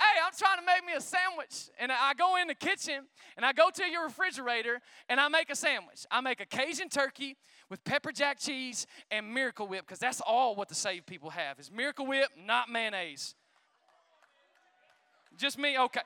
[0.00, 1.70] hey, I'm trying to make me a sandwich.
[1.78, 5.50] And I go in the kitchen and I go to your refrigerator and I make
[5.50, 6.06] a sandwich.
[6.10, 7.36] I make a Cajun turkey
[7.68, 11.58] with pepper jack cheese and Miracle Whip because that's all what the saved people have
[11.58, 13.34] is Miracle Whip, not mayonnaise.
[15.38, 15.78] Just me?
[15.78, 16.00] Okay.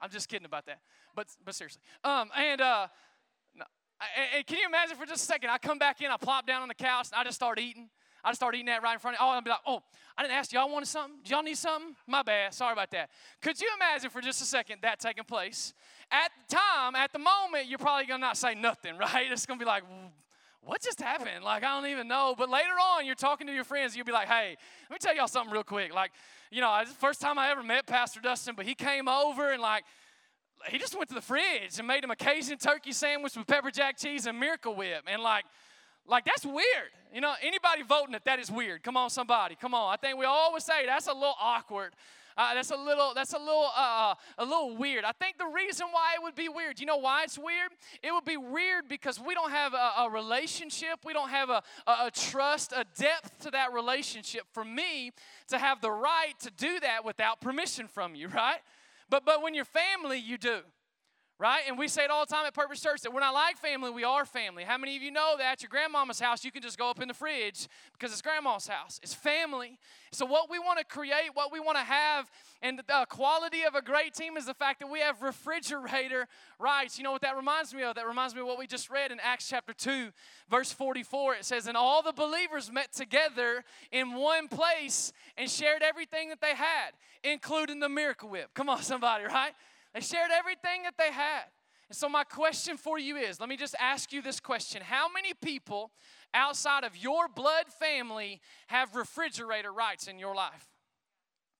[0.00, 0.80] I'm just kidding about that.
[1.16, 1.80] But but seriously.
[2.04, 2.86] Um, and uh,
[3.56, 3.64] no,
[4.36, 5.50] and, can you imagine for just a second?
[5.50, 7.88] I come back in, I plop down on the couch, and I just start eating.
[8.22, 9.22] I just start eating that right in front of.
[9.22, 9.82] Oh, I'll be like, oh,
[10.16, 11.20] I didn't ask y'all wanted something.
[11.24, 11.94] Do y'all need something?
[12.06, 12.54] My bad.
[12.54, 13.10] Sorry about that.
[13.42, 15.74] Could you imagine for just a second that taking place?
[16.10, 19.30] At the time, at the moment, you're probably gonna not say nothing, right?
[19.30, 19.84] It's gonna be like,
[20.64, 21.44] what just happened?
[21.44, 22.34] Like, I don't even know.
[22.36, 24.56] But later on, you're talking to your friends, you'll be like, hey,
[24.88, 25.94] let me tell y'all something real quick.
[25.94, 26.12] Like,
[26.50, 29.50] you know, it's the first time I ever met Pastor Dustin, but he came over
[29.50, 29.84] and, like,
[30.68, 33.70] he just went to the fridge and made him a Cajun turkey sandwich with pepper
[33.70, 35.04] jack cheese and Miracle Whip.
[35.06, 35.44] And, like,
[36.06, 36.90] like that's weird.
[37.12, 38.82] You know, anybody voting that that is weird.
[38.82, 39.56] Come on, somebody.
[39.60, 39.92] Come on.
[39.92, 41.92] I think we always say that's a little awkward.
[42.36, 45.04] Uh, that's a little that's a little uh, a little weird.
[45.04, 47.70] I think the reason why it would be weird, you know why it's weird?
[48.02, 51.62] It would be weird because we don't have a, a relationship, we don't have a,
[51.86, 54.42] a, a trust, a depth to that relationship.
[54.52, 55.12] For me
[55.48, 58.60] to have the right to do that without permission from you, right?
[59.08, 60.60] But but when you're family, you do
[61.38, 61.62] right?
[61.66, 63.90] And we say it all the time at Purpose Church that we're not like family,
[63.90, 64.62] we are family.
[64.62, 67.02] How many of you know that at your grandmama's house, you can just go up
[67.02, 69.00] in the fridge because it's grandma's house?
[69.02, 69.78] It's family.
[70.12, 72.30] So, what we want to create, what we want to have,
[72.62, 76.28] and the quality of a great team is the fact that we have refrigerator
[76.60, 76.98] rights.
[76.98, 77.96] You know what that reminds me of?
[77.96, 80.12] That reminds me of what we just read in Acts chapter 2,
[80.48, 81.34] verse 44.
[81.34, 86.40] It says, And all the believers met together in one place and shared everything that
[86.40, 86.92] they had,
[87.24, 88.50] including the miracle whip.
[88.54, 89.52] Come on, somebody, right?
[89.94, 91.44] They shared everything that they had.
[91.88, 95.06] And so, my question for you is let me just ask you this question How
[95.12, 95.92] many people
[96.32, 100.66] outside of your blood family have refrigerator rights in your life?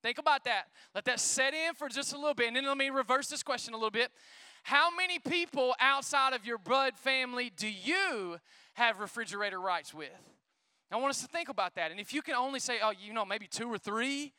[0.02, 0.64] Think about that.
[0.94, 2.48] Let that set in for just a little bit.
[2.48, 4.10] And then let me reverse this question a little bit.
[4.62, 8.38] How many people outside of your blood family do you
[8.74, 10.10] have refrigerator rights with?
[10.90, 11.90] I want us to think about that.
[11.90, 14.32] And if you can only say, oh, you know, maybe two or three,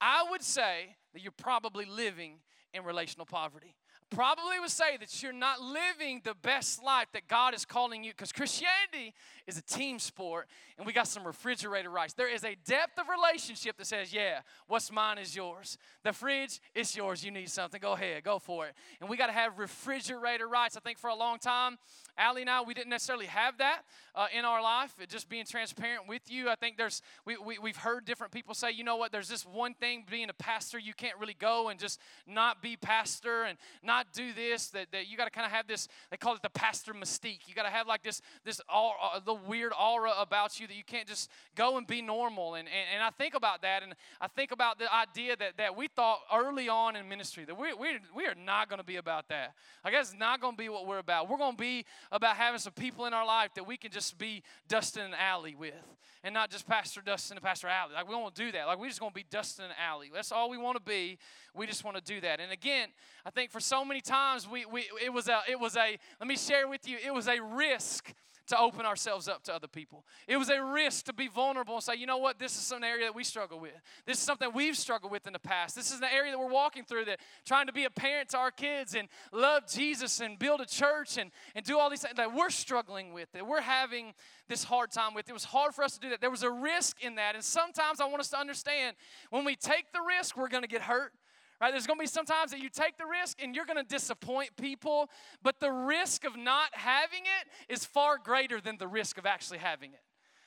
[0.00, 2.40] I would say that you're probably living
[2.76, 3.74] in relational poverty.
[4.08, 8.12] Probably would say that you're not living the best life that God is calling you
[8.12, 9.12] because Christianity
[9.48, 10.46] is a team sport
[10.78, 12.12] and we got some refrigerator rights.
[12.12, 15.76] There is a depth of relationship that says, Yeah, what's mine is yours.
[16.04, 17.24] The fridge is yours.
[17.24, 18.74] You need something, go ahead, go for it.
[19.00, 20.76] And we got to have refrigerator rights.
[20.76, 21.76] I think for a long time,
[22.16, 23.82] Allie and I, we didn't necessarily have that
[24.16, 24.94] uh, in our life.
[25.08, 28.70] Just being transparent with you, I think there's, we, we, we've heard different people say,
[28.70, 31.78] you know what, there's this one thing being a pastor, you can't really go and
[31.78, 35.52] just not be pastor and not do this, that, that you got to kind of
[35.52, 37.40] have this, they call it the pastor mystique.
[37.46, 40.76] You got to have like this, this all, uh, the weird aura about you that
[40.76, 42.54] you can't just go and be normal.
[42.54, 45.76] And, and, and I think about that, and I think about the idea that, that
[45.76, 48.96] we thought early on in ministry that we, we, we are not going to be
[48.96, 49.52] about that.
[49.84, 51.28] I guess it's not going to be what we're about.
[51.28, 54.05] We're going to be about having some people in our life that we can just
[54.12, 55.74] be Dustin and Allie with,
[56.22, 57.94] and not just Pastor Dustin and Pastor Allie.
[57.94, 58.66] Like we won't do that.
[58.66, 60.10] Like we just to be Dustin and Allie.
[60.12, 61.18] That's all we want to be.
[61.54, 62.40] We just want to do that.
[62.40, 62.88] And again,
[63.24, 66.26] I think for so many times we, we it was a it was a let
[66.28, 68.12] me share with you it was a risk
[68.46, 70.04] to open ourselves up to other people.
[70.28, 72.84] It was a risk to be vulnerable and say, you know what, this is an
[72.84, 73.72] area that we struggle with.
[74.06, 75.74] This is something we've struggled with in the past.
[75.74, 78.38] This is an area that we're walking through that trying to be a parent to
[78.38, 82.16] our kids and love Jesus and build a church and, and do all these things
[82.16, 84.14] that we're struggling with, that we're having
[84.48, 85.28] this hard time with.
[85.28, 86.20] It was hard for us to do that.
[86.20, 87.34] There was a risk in that.
[87.34, 88.96] And sometimes I want us to understand
[89.30, 91.12] when we take the risk, we're going to get hurt.
[91.60, 91.70] Right?
[91.70, 93.88] There's going to be some times that you take the risk and you're going to
[93.88, 95.08] disappoint people,
[95.42, 99.58] but the risk of not having it is far greater than the risk of actually
[99.58, 100.00] having it.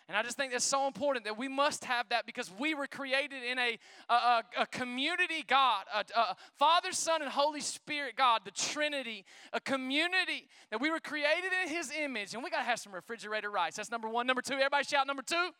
[0.07, 2.87] And I just think that's so important that we must have that because we were
[2.87, 3.77] created in a,
[4.09, 9.59] a, a community God, a, a, Father, Son, and Holy Spirit God, the Trinity, a
[9.59, 12.33] community that we were created in His image.
[12.33, 13.75] And we got to have some refrigerator rights.
[13.77, 14.25] That's number one.
[14.25, 15.51] Number two, everybody shout number two.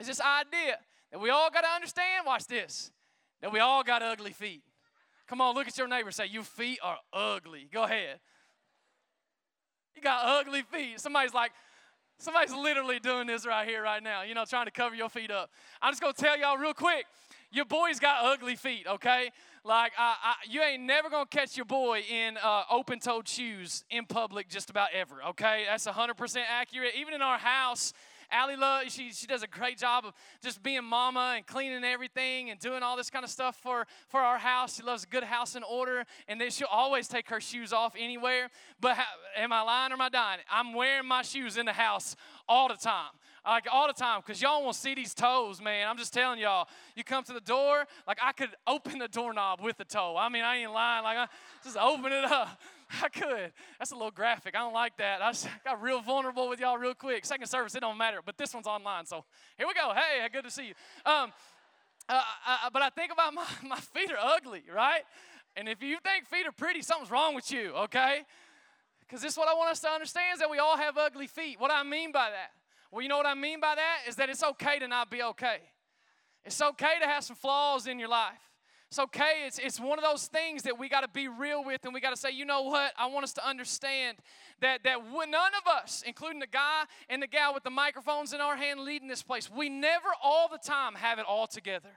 [0.00, 0.78] Is this idea
[1.12, 2.90] that we all got to understand, watch this,
[3.40, 4.62] that we all got ugly feet.
[5.26, 7.68] Come on, look at your neighbor say, Your feet are ugly.
[7.72, 8.20] Go ahead.
[9.94, 11.00] You got ugly feet.
[11.00, 11.52] Somebody's like,
[12.18, 15.30] Somebody's literally doing this right here, right now, you know, trying to cover your feet
[15.30, 15.50] up.
[15.80, 17.04] I'm just gonna tell y'all real quick
[17.50, 19.30] your boy's got ugly feet, okay?
[19.64, 23.84] Like, I, I, you ain't never gonna catch your boy in uh, open toed shoes
[23.90, 25.64] in public just about ever, okay?
[25.68, 26.92] That's 100% accurate.
[26.98, 27.92] Even in our house,
[28.30, 30.12] Allie loves, she, she does a great job of
[30.42, 34.20] just being mama and cleaning everything and doing all this kind of stuff for, for
[34.20, 34.76] our house.
[34.76, 37.94] She loves a good house in order, and then she'll always take her shoes off
[37.98, 38.50] anywhere.
[38.80, 38.96] But
[39.36, 40.40] am I lying or am I dying?
[40.50, 42.16] I'm wearing my shoes in the house
[42.48, 43.12] all the time
[43.48, 45.88] like all the time because y'all won't see these toes, man.
[45.88, 46.68] I'm just telling y'all.
[46.94, 50.16] You come to the door, like I could open the doorknob with the toe.
[50.18, 51.04] I mean, I ain't lying.
[51.04, 51.26] Like I
[51.64, 52.60] just open it up.
[53.02, 53.52] I could.
[53.78, 54.54] That's a little graphic.
[54.54, 55.20] I don't like that.
[55.22, 55.32] I
[55.64, 57.24] got real vulnerable with y'all real quick.
[57.24, 59.06] Second service, it don't matter, but this one's online.
[59.06, 59.24] So
[59.56, 59.92] here we go.
[59.94, 60.74] Hey, good to see you.
[61.04, 61.32] Um,
[62.08, 65.02] uh, uh, but I think about my, my feet are ugly, right?
[65.56, 68.22] And if you think feet are pretty, something's wrong with you, okay?
[69.00, 71.26] Because this is what I want us to understand is that we all have ugly
[71.26, 71.58] feet.
[71.58, 72.52] What I mean by that?
[72.90, 74.08] Well, you know what I mean by that?
[74.08, 75.58] Is that it's okay to not be okay.
[76.44, 78.47] It's okay to have some flaws in your life.
[78.88, 79.44] It's okay.
[79.46, 82.00] It's, it's one of those things that we got to be real with and we
[82.00, 82.92] got to say, you know what?
[82.98, 84.16] I want us to understand
[84.60, 88.40] that, that none of us, including the guy and the gal with the microphones in
[88.40, 91.90] our hand leading this place, we never all the time have it all together.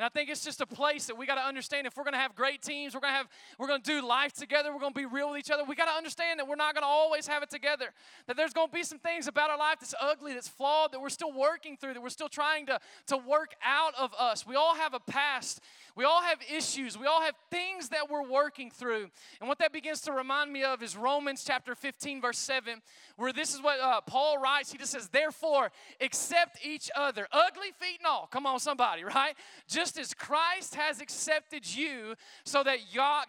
[0.00, 2.14] And I think it's just a place that we got to understand if we're going
[2.14, 4.80] to have great teams, we're going to have we're going to do life together, we're
[4.80, 5.62] going to be real with each other.
[5.62, 7.92] We got to understand that we're not going to always have it together.
[8.26, 11.02] That there's going to be some things about our life that's ugly, that's flawed, that
[11.02, 14.46] we're still working through, that we're still trying to to work out of us.
[14.46, 15.60] We all have a past.
[15.94, 16.96] We all have issues.
[16.96, 19.10] We all have things that we're working through.
[19.38, 22.80] And what that begins to remind me of is Romans chapter 15 verse 7,
[23.16, 24.72] where this is what uh, Paul writes.
[24.72, 29.34] He just says, "Therefore, accept each other, ugly feet and all." Come on somebody, right?
[29.68, 32.78] Just just as Christ has accepted you, so that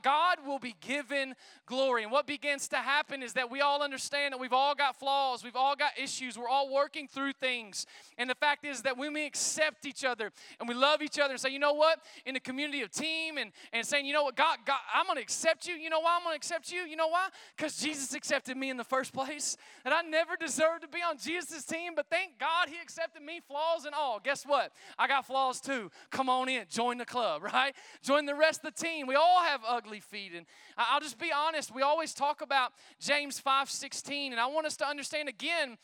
[0.04, 1.34] God will be given
[1.72, 2.04] glory.
[2.04, 5.42] And what begins to happen is that we all understand that we've all got flaws,
[5.42, 7.86] we've all got issues, we're all working through things.
[8.18, 11.32] And the fact is that when we accept each other and we love each other
[11.32, 14.24] and say, you know what, in the community of team and, and saying, you know
[14.24, 15.76] what, God, God I'm to accept you.
[15.76, 16.82] You know why I'm to accept you?
[16.82, 17.30] You know why?
[17.56, 19.56] Because Jesus accepted me in the first place.
[19.86, 23.40] And I never deserved to be on Jesus' team, but thank God he accepted me,
[23.48, 24.20] flaws and all.
[24.22, 24.74] Guess what?
[25.00, 25.90] I got flaws too.
[26.10, 27.74] Come on in, join the club, right?
[28.04, 29.08] Join the rest of the team.
[29.08, 30.34] We all have ugly feet.
[30.36, 30.46] And
[30.78, 34.88] I'll just be honest we always talk about James 5:16, and I want us to
[34.88, 35.78] understand again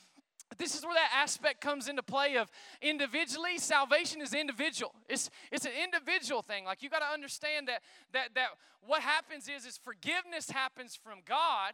[0.58, 2.50] this is where that aspect comes into play of
[2.82, 4.94] individually salvation is individual.
[5.10, 6.64] It's it's an individual thing.
[6.64, 7.82] Like you got to understand that
[8.14, 8.50] that that
[8.82, 11.74] what happens is is forgiveness happens from god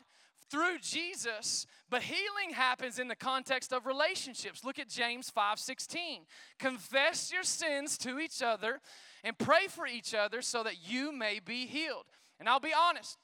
[0.50, 4.64] through jesus but healing happens in the context of relationships.
[4.64, 6.26] Look at james 5:16
[6.58, 8.82] confess your sins to each other
[9.24, 12.06] and pray for each other so that you may be healed.
[12.40, 13.18] And i'll be honest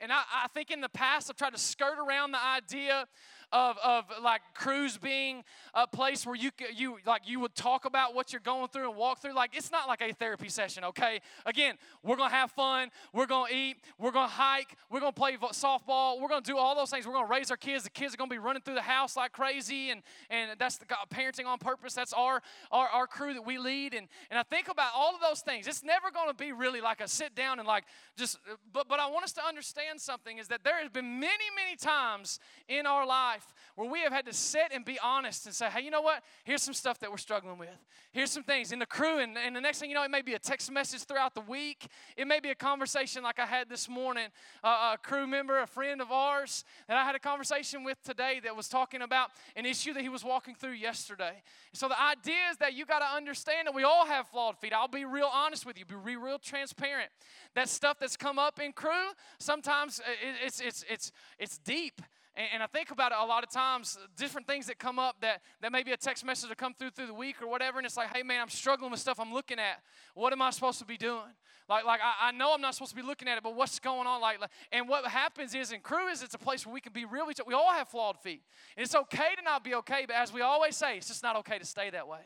[0.00, 3.06] and I, I, think in the past I've tried to skirt around the idea
[3.52, 8.14] of, of like Crews being a place where you you like you would talk about
[8.14, 9.34] what you're going through and walk through.
[9.34, 11.20] Like it's not like a therapy session, okay?
[11.44, 16.20] Again, we're gonna have fun, we're gonna eat, we're gonna hike, we're gonna play softball,
[16.20, 17.06] we're gonna do all those things.
[17.06, 17.84] We're gonna raise our kids.
[17.84, 20.86] The kids are gonna be running through the house like crazy, and and that's the
[21.10, 21.94] parenting on purpose.
[21.94, 23.94] That's our our, our crew that we lead.
[23.94, 25.66] And and I think about all of those things.
[25.66, 27.84] It's never gonna be really like a sit down and like
[28.16, 28.38] just.
[28.72, 31.76] But but I want us to understand something is that there has been many many
[31.76, 35.54] times in our life life where we have had to sit and be honest and
[35.54, 36.22] say, hey, you know what?
[36.44, 37.68] Here's some stuff that we're struggling with.
[38.10, 39.18] Here's some things in the crew.
[39.18, 41.42] And, and the next thing you know, it may be a text message throughout the
[41.42, 41.88] week.
[42.16, 44.28] It may be a conversation like I had this morning.
[44.64, 48.40] Uh, a crew member, a friend of ours that I had a conversation with today
[48.44, 51.42] that was talking about an issue that he was walking through yesterday.
[51.74, 54.72] So the idea is that you got to understand that we all have flawed feet.
[54.72, 57.10] I'll be real honest with you, be real transparent.
[57.54, 60.00] That stuff that's come up in crew, sometimes
[60.42, 62.00] it's, it's, it's, it's deep
[62.36, 65.16] And, and I think about it a lot of times, different things that come up
[65.20, 67.86] that, that maybe a text message will come through through the week or whatever, and
[67.86, 69.80] it's like, hey man, I'm struggling with stuff I'm looking at.
[70.14, 71.34] What am I supposed to be doing?
[71.68, 73.78] Like, like I, I know I'm not supposed to be looking at it, but what's
[73.78, 74.20] going on?
[74.20, 76.92] Like, like and what happens is in crew is it's a place where we can
[76.92, 77.26] be real.
[77.46, 78.42] We all have flawed feet.
[78.76, 81.36] And it's okay to not be okay, but as we always say, it's just not
[81.36, 82.20] okay to stay that way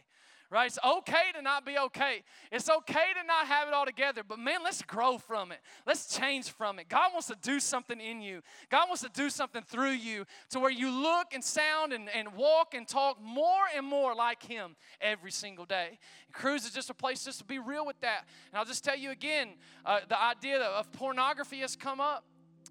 [0.51, 0.67] right?
[0.67, 2.23] It's okay to not be okay.
[2.51, 5.61] It's okay to not have it all together, but man, let's grow from it.
[5.87, 6.89] Let's change from it.
[6.89, 10.59] God wants to do something in you, God wants to do something through you to
[10.59, 14.77] where you look and sound and, and walk and talk more and more like Him
[15.01, 15.99] every single day.
[16.27, 18.25] And Crews is just a place just to be real with that.
[18.53, 19.51] And I'll just tell you again
[19.87, 22.25] uh, the idea of pornography has come up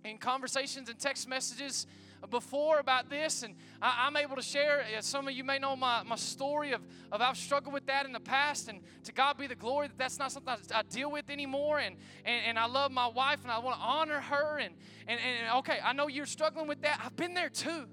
[0.03, 1.87] in conversations and text messages
[2.29, 4.81] before about this, and I, am able to share.
[4.81, 8.05] Uh, some of you may know my, my story of, of I've struggled with that
[8.05, 10.83] in the past, and to God be the glory that that's not something I, I
[10.83, 11.79] deal with anymore.
[11.79, 11.95] And,
[12.25, 14.57] and, and I love my wife, and I want to honor her.
[14.57, 14.73] And,
[15.07, 17.01] and, and okay, I know you're struggling with that.
[17.03, 17.85] I've been there too.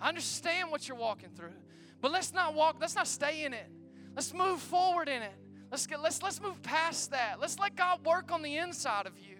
[0.00, 1.54] I understand what you're walking through.
[2.00, 3.66] But let's not walk, let's not stay in it.
[4.14, 5.34] Let's move forward in it.
[5.70, 7.40] Let's get let's let's move past that.
[7.40, 9.33] Let's let God work on the inside of you.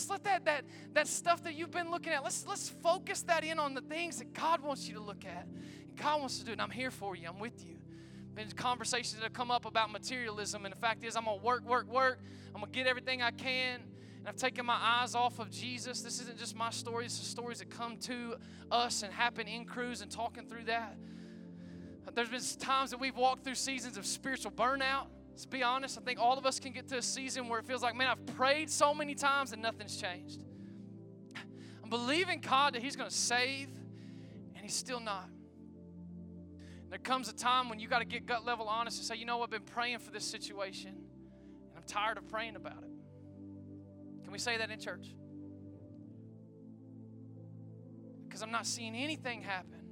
[0.00, 3.44] Let's let that, that, that stuff that you've been looking at, let's, let's focus that
[3.44, 5.46] in on the things that God wants you to look at.
[5.46, 6.54] And God wants to do it.
[6.54, 7.28] And I'm here for you.
[7.28, 7.76] I'm with you.
[8.34, 11.68] Been conversations that have come up about materialism, and the fact is, I'm gonna work,
[11.68, 12.18] work, work.
[12.54, 13.80] I'm gonna get everything I can.
[14.20, 16.00] And I've taken my eyes off of Jesus.
[16.00, 18.36] This isn't just my story, this is stories that come to
[18.70, 20.96] us and happen in crews and talking through that.
[22.14, 25.08] There's been times that we've walked through seasons of spiritual burnout.
[25.40, 25.96] Let's be honest.
[25.96, 28.08] I think all of us can get to a season where it feels like, man,
[28.08, 30.44] I've prayed so many times and nothing's changed.
[31.82, 33.68] I'm believing God that He's going to save,
[34.54, 35.30] and He's still not.
[36.90, 39.24] There comes a time when you got to get gut level honest and say, you
[39.24, 44.22] know, I've been praying for this situation, and I'm tired of praying about it.
[44.24, 45.06] Can we say that in church?
[48.28, 49.86] Because I'm not seeing anything happen.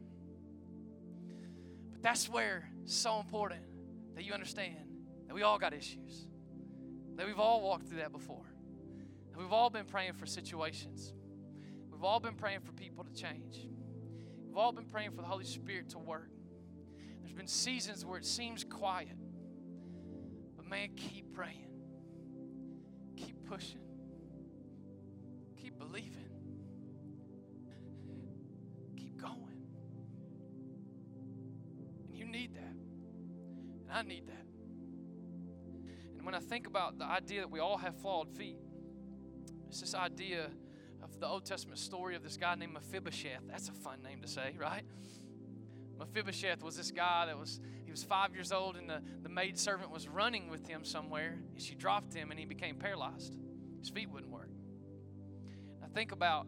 [1.92, 3.62] But that's where it's so important
[4.14, 4.87] that you understand
[5.28, 6.26] that we all got issues,
[7.16, 8.46] that we've all walked through that before,
[9.30, 11.12] that we've all been praying for situations,
[11.92, 13.68] we've all been praying for people to change,
[14.46, 16.30] we've all been praying for the Holy Spirit to work.
[17.20, 19.16] There's been seasons where it seems quiet,
[20.56, 21.68] but man, keep praying,
[23.16, 23.80] keep pushing,
[25.56, 26.24] keep believing.
[28.96, 29.62] Keep going.
[32.08, 32.74] And you need that.
[33.88, 34.47] And I need that
[36.28, 38.58] when I think about the idea that we all have flawed feet,
[39.66, 40.50] it's this idea
[41.02, 43.40] of the Old Testament story of this guy named Mephibosheth.
[43.48, 44.82] That's a fun name to say, right?
[45.98, 49.58] Mephibosheth was this guy that was he was five years old and the, the maid
[49.58, 53.34] servant was running with him somewhere and she dropped him and he became paralyzed.
[53.80, 54.50] His feet wouldn't work.
[55.82, 56.46] I think about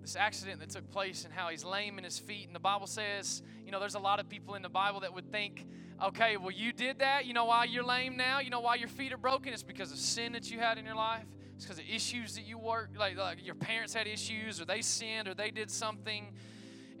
[0.00, 2.46] this accident that took place and how he's lame in his feet.
[2.46, 5.12] And the Bible says, you know, there's a lot of people in the Bible that
[5.12, 5.66] would think
[6.02, 7.24] Okay, well, you did that.
[7.24, 8.40] You know why you're lame now?
[8.40, 9.54] You know why your feet are broken?
[9.54, 11.24] It's because of sin that you had in your life.
[11.54, 14.82] It's because of issues that you worked, like, like your parents had issues, or they
[14.82, 16.34] sinned, or they did something.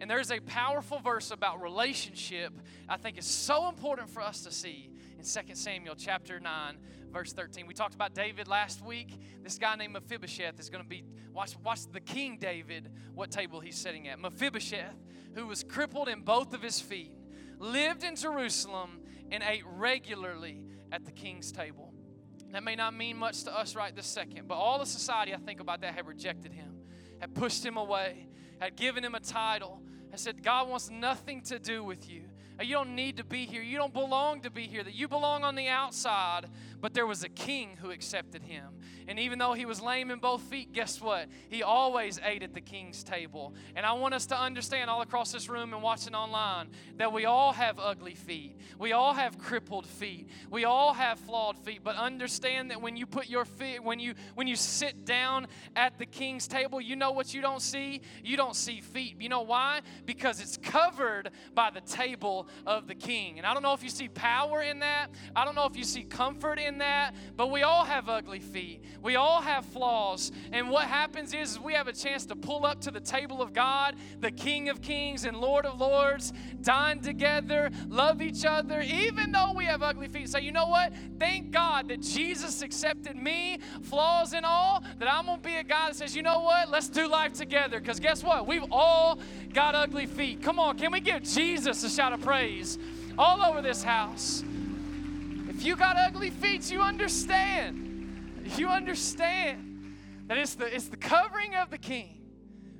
[0.00, 2.54] And there's a powerful verse about relationship
[2.88, 6.78] I think is so important for us to see in 2 Samuel chapter 9,
[7.12, 7.66] verse 13.
[7.66, 9.18] We talked about David last week.
[9.42, 13.60] This guy named Mephibosheth is going to be, watch, watch the King David, what table
[13.60, 14.18] he's sitting at.
[14.18, 14.96] Mephibosheth,
[15.34, 17.12] who was crippled in both of his feet
[17.58, 19.00] lived in Jerusalem,
[19.30, 21.92] and ate regularly at the king's table.
[22.52, 25.38] That may not mean much to us right this second, but all the society I
[25.38, 26.78] think about that had rejected him,
[27.20, 28.28] had pushed him away,
[28.60, 32.22] had given him a title, had said, God wants nothing to do with you.
[32.60, 33.62] You don't need to be here.
[33.62, 34.82] You don't belong to be here.
[34.82, 36.46] That you belong on the outside.
[36.80, 38.64] But there was a king who accepted him.
[39.08, 41.28] And even though he was lame in both feet, guess what?
[41.48, 43.54] He always ate at the king's table.
[43.74, 47.24] And I want us to understand all across this room and watching online that we
[47.24, 48.56] all have ugly feet.
[48.78, 50.28] We all have crippled feet.
[50.50, 51.80] We all have flawed feet.
[51.82, 55.98] But understand that when you put your feet, when you when you sit down at
[55.98, 58.02] the king's table, you know what you don't see?
[58.24, 59.16] You don't see feet.
[59.20, 59.80] You know why?
[60.04, 63.38] Because it's covered by the table of the king.
[63.38, 65.08] And I don't know if you see power in that.
[65.34, 68.82] I don't know if you see comfort in that, but we all have ugly feet.
[69.02, 70.32] We all have flaws.
[70.52, 73.52] And what happens is, we have a chance to pull up to the table of
[73.52, 79.32] God, the King of Kings and Lord of Lords, dine together, love each other, even
[79.32, 80.28] though we have ugly feet.
[80.28, 80.92] Say, you know what?
[81.18, 85.64] Thank God that Jesus accepted me, flaws and all, that I'm going to be a
[85.64, 86.70] guy that says, you know what?
[86.70, 87.80] Let's do life together.
[87.80, 88.46] Because guess what?
[88.46, 89.18] We've all
[89.52, 90.42] got ugly feet.
[90.42, 92.78] Come on, can we give Jesus a shout of praise
[93.18, 94.44] all over this house?
[95.56, 98.42] If you got ugly feet, you understand.
[98.58, 99.96] You understand
[100.26, 102.20] that it's the, it's the covering of the king,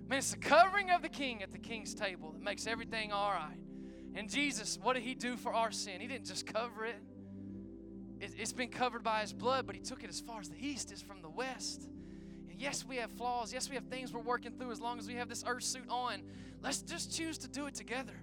[0.08, 3.30] Man, it's the covering of the king at the king's table that makes everything all
[3.30, 3.56] right.
[4.14, 6.02] And Jesus, what did he do for our sin?
[6.02, 6.96] He didn't just cover it,
[8.20, 10.92] it's been covered by his blood, but he took it as far as the east
[10.92, 11.88] is from the west.
[12.50, 13.54] And yes, we have flaws.
[13.54, 15.88] Yes, we have things we're working through as long as we have this earth suit
[15.88, 16.22] on.
[16.62, 18.14] Let's just choose to do it together.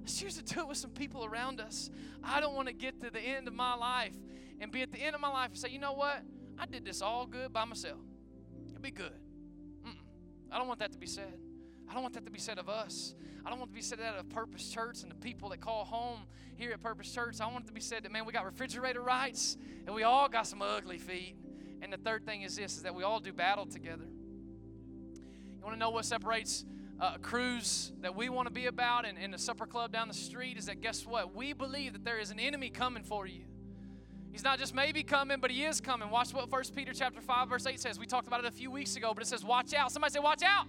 [0.00, 1.90] Let's to do it with some people around us.
[2.22, 4.14] I don't want to get to the end of my life
[4.60, 6.22] and be at the end of my life and say, you know what?
[6.58, 8.00] I did this all good by myself.
[8.68, 9.12] It'll be good.
[9.84, 9.94] Mm-mm.
[10.50, 11.38] I don't want that to be said.
[11.88, 13.14] I don't want that to be said of us.
[13.44, 15.84] I don't want to be said that of Purpose Church and the people that call
[15.84, 16.20] home
[16.56, 17.40] here at Purpose Church.
[17.40, 20.28] I want it to be said that, man, we got refrigerator rights and we all
[20.28, 21.36] got some ugly feet.
[21.82, 24.04] And the third thing is this, is that we all do battle together.
[24.04, 26.64] You want to know what separates
[27.00, 30.14] uh, Crews that we want to be about and, and the supper club down the
[30.14, 31.34] street is that guess what?
[31.34, 33.44] We believe that there is an enemy coming for you.
[34.30, 36.10] He's not just maybe coming, but he is coming.
[36.10, 37.98] Watch what 1 Peter chapter 5, verse 8 says.
[37.98, 39.90] We talked about it a few weeks ago, but it says, watch out.
[39.90, 40.66] Somebody say, watch out.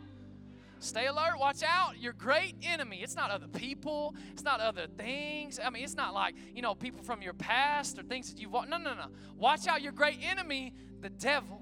[0.79, 1.99] Stay alert, watch out.
[1.99, 3.01] Your great enemy.
[3.03, 5.59] It's not other people, it's not other things.
[5.63, 8.51] I mean, it's not like, you know, people from your past or things that you've
[8.51, 9.05] No, no, no.
[9.37, 11.61] Watch out your great enemy, the devil.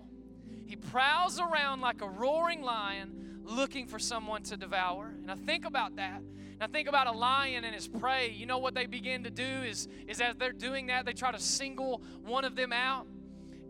[0.67, 3.18] He prowls around like a roaring lion
[3.49, 5.13] looking for someone to devour.
[5.21, 6.21] And I think about that.
[6.21, 8.33] And I think about a lion and his prey.
[8.35, 11.31] You know what they begin to do is, is as they're doing that, they try
[11.31, 13.07] to single one of them out.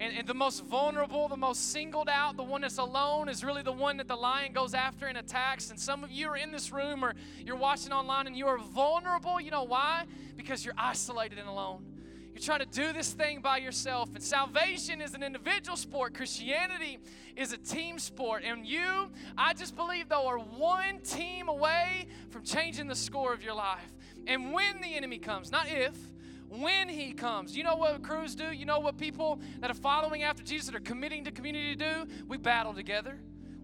[0.01, 3.63] And, and, the most vulnerable, the most singled out, the one that's alone is really
[3.63, 5.71] the one that the lion goes after and attacks.
[5.71, 7.15] And some of you are in this room or
[7.45, 9.41] you're watching online and you are vulnerable.
[9.41, 10.05] You know why?
[10.37, 11.83] Because you're isolated and alone.
[12.39, 14.15] You're trying to do this thing by yourself.
[14.15, 16.97] And salvation is an individual sport, Christianity
[17.35, 18.43] is a team sport.
[18.45, 23.43] And you, I just believe, though, are one team away from changing the score of
[23.43, 23.91] your life.
[24.25, 25.97] And when the enemy comes, not if,
[26.47, 27.57] when he comes.
[27.57, 28.53] You know what crews do?
[28.53, 32.07] You know what people that are following after Jesus that are committing to community do?
[32.29, 33.19] We battle together.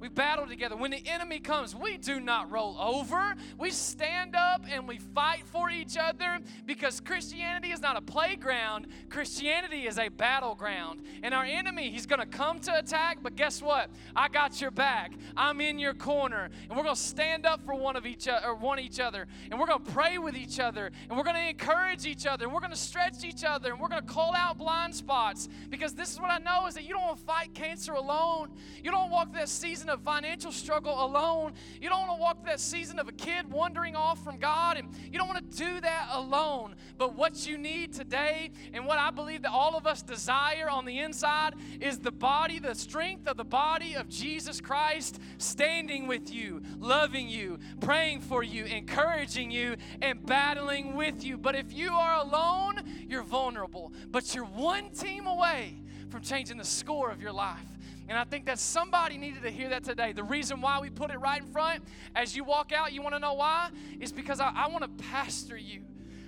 [0.06, 0.76] We battle together.
[0.76, 3.34] When the enemy comes, we do not roll over.
[3.58, 6.38] We stand up and we fight for each other
[6.68, 8.86] because Christianity is not a playground.
[9.10, 11.02] Christianity is a battleground.
[11.24, 13.90] And our enemy, he's going to come to attack, but guess what?
[14.16, 15.12] I got your back.
[15.36, 16.52] I'm in your corner.
[16.70, 19.26] And we're going to stand up for one of each other, or one each other.
[19.50, 20.92] And we're going to pray with each other.
[21.10, 22.46] And we're going to encourage each other.
[22.46, 23.72] And we're going to stretch each other.
[23.72, 26.76] And we're going to call out blind spots because this is what I know is
[26.76, 28.52] that you don't want to fight cancer alone.
[28.84, 31.54] You don't walk that season of of financial struggle alone.
[31.82, 34.90] You don't want to walk that season of a kid wandering off from God, and
[35.12, 36.76] you don't want to do that alone.
[36.98, 40.86] But what you need today, and what I believe that all of us desire on
[40.86, 46.32] the inside, is the body, the strength of the body of Jesus Christ standing with
[46.32, 51.38] you, loving you, praying for you, encouraging you, and battling with you.
[51.38, 53.94] But if you are alone, you're vulnerable.
[54.12, 55.78] But you're one team away
[56.10, 57.75] from changing the score of your life.
[58.08, 60.14] And I think that somebody needed to hear that today.
[60.14, 61.84] The reason why we put it right in front,
[62.16, 63.70] as you walk out, you want to know why?
[64.00, 65.82] Is because I, I want to pastor you.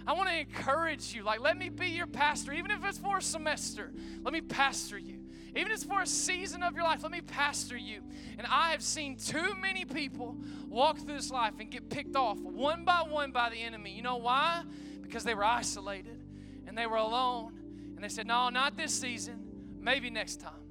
[0.08, 1.24] I want to encourage you.
[1.24, 3.92] Like, let me be your pastor, even if it's for a semester.
[4.24, 5.20] Let me pastor you.
[5.50, 8.02] Even if it's for a season of your life, let me pastor you.
[8.38, 12.40] And I have seen too many people walk through this life and get picked off
[12.40, 13.92] one by one by the enemy.
[13.92, 14.64] You know why?
[15.02, 16.22] Because they were isolated
[16.68, 17.54] and they were alone.
[17.96, 19.44] And they said, No, not this season.
[19.82, 20.67] Maybe next time.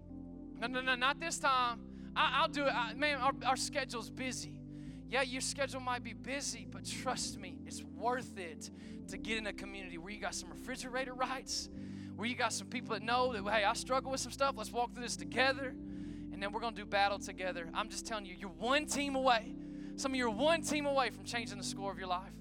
[0.61, 1.81] No, no, no, not this time.
[2.15, 2.73] I, will do it.
[2.75, 4.59] I, man, our, our schedule's busy.
[5.09, 8.71] Yeah, your schedule might be busy, but trust me, it's worth it
[9.09, 11.69] to get in a community where you got some refrigerator rights,
[12.17, 14.55] where you got some people that know that, hey, I struggle with some stuff.
[14.57, 15.75] Let's walk through this together,
[16.33, 17.69] and then we're going to do battle together.
[17.75, 19.55] I'm just telling you, you're one team away.
[19.97, 22.33] Some of you are one team away from changing the score of your life.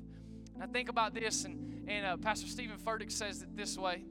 [0.56, 4.06] And I think about this, and, and uh, Pastor Stephen Furtick says it this way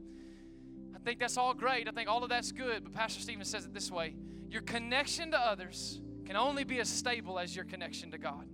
[1.05, 1.88] think that's all great.
[1.88, 2.82] I think all of that's good.
[2.84, 4.14] But Pastor Stephen says it this way
[4.50, 8.48] Your connection to others can only be as stable as your connection to God.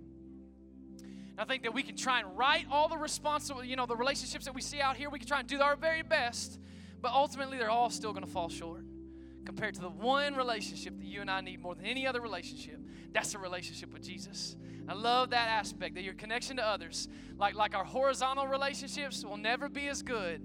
[0.99, 3.95] And I think that we can try and write all the responsible, you know, the
[3.95, 6.59] relationships that we see out here, we can try and do our very best,
[7.01, 8.83] but ultimately they're all still going to fall short
[9.45, 12.79] compared to the one relationship that you and I need more than any other relationship.
[13.13, 14.55] That's a relationship with Jesus.
[14.87, 19.37] I love that aspect that your connection to others, like, like our horizontal relationships, will
[19.37, 20.41] never be as good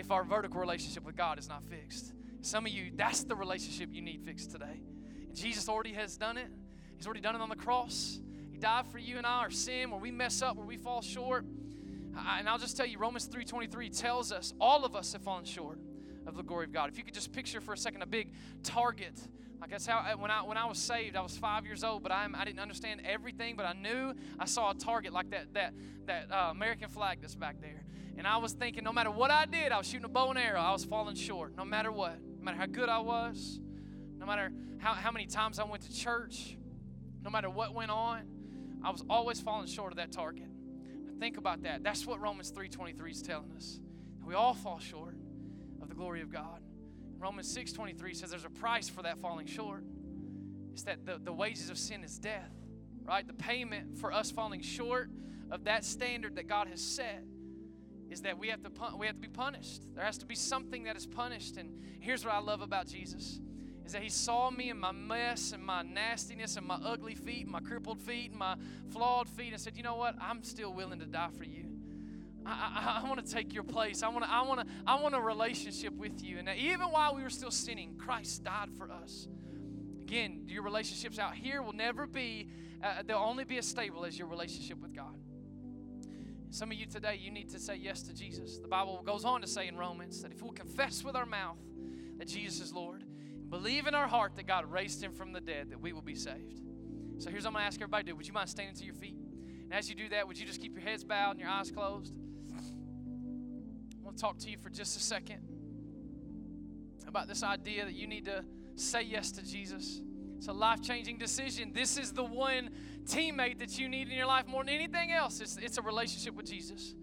[0.00, 2.12] if our vertical relationship with God is not fixed.
[2.40, 4.80] Some of you, that's the relationship you need fixed today.
[5.34, 6.48] Jesus already has done it.
[6.96, 8.18] He's already done it on the cross.
[8.50, 11.02] He died for you and I, our sin, where we mess up, where we fall
[11.02, 11.44] short.
[11.44, 15.78] and I'll just tell you, Romans 3.23 tells us all of us have fallen short
[16.26, 16.88] of the glory of God.
[16.88, 18.32] If you could just picture for a second a big
[18.62, 19.20] target.
[19.60, 22.10] Like that's how when I when I was saved, I was five years old, but
[22.10, 25.74] I I didn't understand everything, but I knew I saw a target like that that
[26.06, 27.84] that uh, American flag that's back there.
[28.20, 30.38] And I was thinking, no matter what I did, I was shooting a bow and
[30.38, 31.56] arrow, I was falling short.
[31.56, 33.58] No matter what, no matter how good I was,
[34.18, 36.58] no matter how, how many times I went to church,
[37.22, 38.24] no matter what went on,
[38.84, 40.48] I was always falling short of that target.
[41.18, 41.82] Think about that.
[41.82, 43.80] That's what Romans 3:23 is telling us.
[44.22, 45.16] We all fall short
[45.80, 46.60] of the glory of God.
[47.18, 49.82] Romans 6:23 says there's a price for that falling short.
[50.74, 52.52] It's that the, the wages of sin is death,
[53.02, 53.26] right?
[53.26, 55.08] The payment for us falling short
[55.50, 57.24] of that standard that God has set
[58.10, 59.82] is that we have to we have to be punished.
[59.94, 61.56] There has to be something that is punished.
[61.56, 63.40] And here's what I love about Jesus
[63.86, 67.42] is that he saw me in my mess and my nastiness and my ugly feet
[67.42, 68.56] and my crippled feet and my
[68.90, 70.16] flawed feet and said, "You know what?
[70.20, 71.66] I'm still willing to die for you.
[72.44, 74.02] I, I, I want to take your place.
[74.02, 76.38] I want to I want to I want a relationship with you.
[76.38, 79.28] And even while we were still sinning, Christ died for us.
[80.02, 82.48] Again, your relationships out here will never be
[82.82, 85.19] uh, they'll only be as stable as your relationship with God.
[86.50, 88.58] Some of you today, you need to say yes to Jesus.
[88.58, 91.58] The Bible goes on to say in Romans that if we'll confess with our mouth
[92.18, 95.40] that Jesus is Lord, and believe in our heart that God raised him from the
[95.40, 96.60] dead, that we will be saved.
[97.18, 98.16] So here's what I'm going to ask everybody to do.
[98.16, 99.16] Would you mind standing to your feet?
[99.62, 101.70] And as you do that, would you just keep your heads bowed and your eyes
[101.70, 102.12] closed?
[102.52, 105.38] I want to talk to you for just a second
[107.06, 108.44] about this idea that you need to
[108.74, 110.00] say yes to Jesus.
[110.38, 111.72] It's a life changing decision.
[111.72, 112.70] This is the one
[113.04, 115.40] teammate that you need in your life more than anything else.
[115.40, 116.94] It's, it's a relationship with Jesus.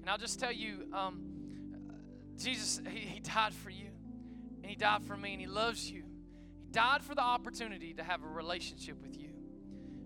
[0.00, 1.20] And I'll just tell you um,
[2.36, 3.88] Jesus, he, he died for you,
[4.62, 6.02] and He died for me, and He loves you.
[6.64, 9.30] He died for the opportunity to have a relationship with you.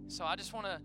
[0.08, 0.80] So I just want to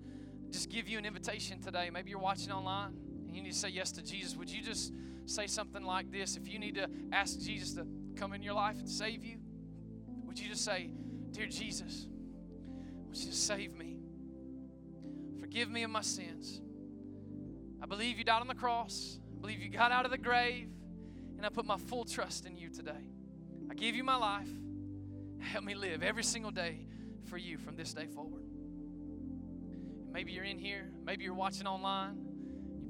[0.51, 1.89] just give you an invitation today.
[1.91, 2.93] Maybe you're watching online
[3.27, 4.35] and you need to say yes to Jesus.
[4.37, 4.93] Would you just
[5.25, 6.37] say something like this?
[6.37, 7.85] If you need to ask Jesus to
[8.15, 9.37] come in your life and save you,
[10.25, 10.89] would you just say,
[11.31, 12.07] Dear Jesus,
[13.07, 13.96] would you just save me?
[15.47, 16.59] Forgive me of my sins.
[17.81, 19.17] I believe you died on the cross.
[19.33, 20.67] I believe you got out of the grave.
[21.37, 23.07] And I put my full trust in you today.
[23.71, 24.49] I give you my life.
[25.39, 26.85] Help me live every single day
[27.29, 28.43] for you from this day forward.
[30.11, 32.26] Maybe you're in here, maybe you're watching online.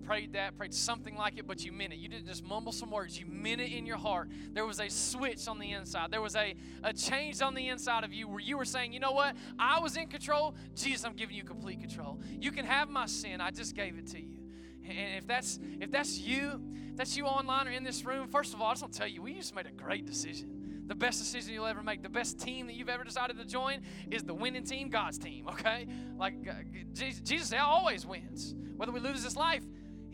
[0.08, 2.00] Prayed that, prayed something like it, but you meant it.
[2.00, 4.30] You didn't just mumble some words, you meant it in your heart.
[4.54, 8.06] There was a switch on the inside, there was a, a change on the inside
[8.06, 9.36] of you where you were saying, you know what?
[9.60, 10.56] I was in control.
[10.76, 12.22] Jesus, I'm giving you complete control.
[12.40, 14.38] You can have my sin, I just gave it to you.
[14.86, 18.54] And if that's if that's you, if that's you online or in this room, first
[18.54, 20.96] of all, I just want to tell you, we just made a great decision the
[20.96, 24.24] best decision you'll ever make, the best team that you've ever decided to join is
[24.24, 25.86] the winning team, God's team, okay?
[26.18, 26.54] Like uh,
[26.94, 28.56] Jesus always wins.
[28.78, 29.64] Whether we lose this life,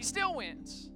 [0.03, 0.89] he still wins.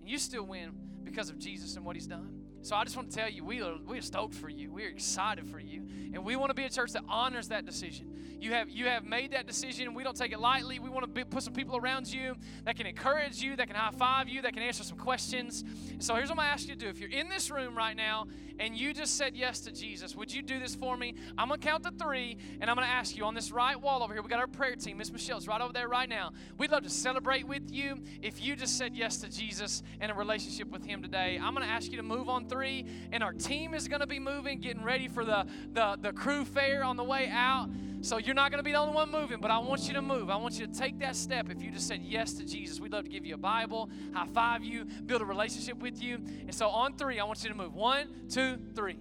[0.00, 0.72] And you still win
[1.04, 2.40] because of Jesus and what he's done.
[2.62, 4.72] So I just want to tell you, we are, we are stoked for you.
[4.72, 5.83] We are excited for you.
[6.14, 8.06] And we want to be a church that honors that decision.
[8.40, 9.94] You have, you have made that decision.
[9.94, 10.78] We don't take it lightly.
[10.78, 12.34] We want to be, put some people around you
[12.64, 15.64] that can encourage you, that can high five you, that can answer some questions.
[15.98, 16.88] So here's what I'm to ask you to do.
[16.88, 18.26] If you're in this room right now
[18.58, 21.14] and you just said yes to Jesus, would you do this for me?
[21.38, 23.80] I'm going to count to three and I'm going to ask you on this right
[23.80, 24.98] wall over here, we got our prayer team.
[24.98, 26.32] Miss Michelle's right over there right now.
[26.58, 30.14] We'd love to celebrate with you if you just said yes to Jesus and a
[30.14, 31.40] relationship with Him today.
[31.42, 34.06] I'm going to ask you to move on three, and our team is going to
[34.06, 37.68] be moving, getting ready for the, the, the crew fair on the way out.
[38.02, 40.02] So you're not going to be the only one moving, but I want you to
[40.02, 40.28] move.
[40.28, 42.78] I want you to take that step if you just said yes to Jesus.
[42.78, 46.16] We'd love to give you a Bible, high five you, build a relationship with you.
[46.16, 47.74] And so on three, I want you to move.
[47.74, 48.98] One, two, three.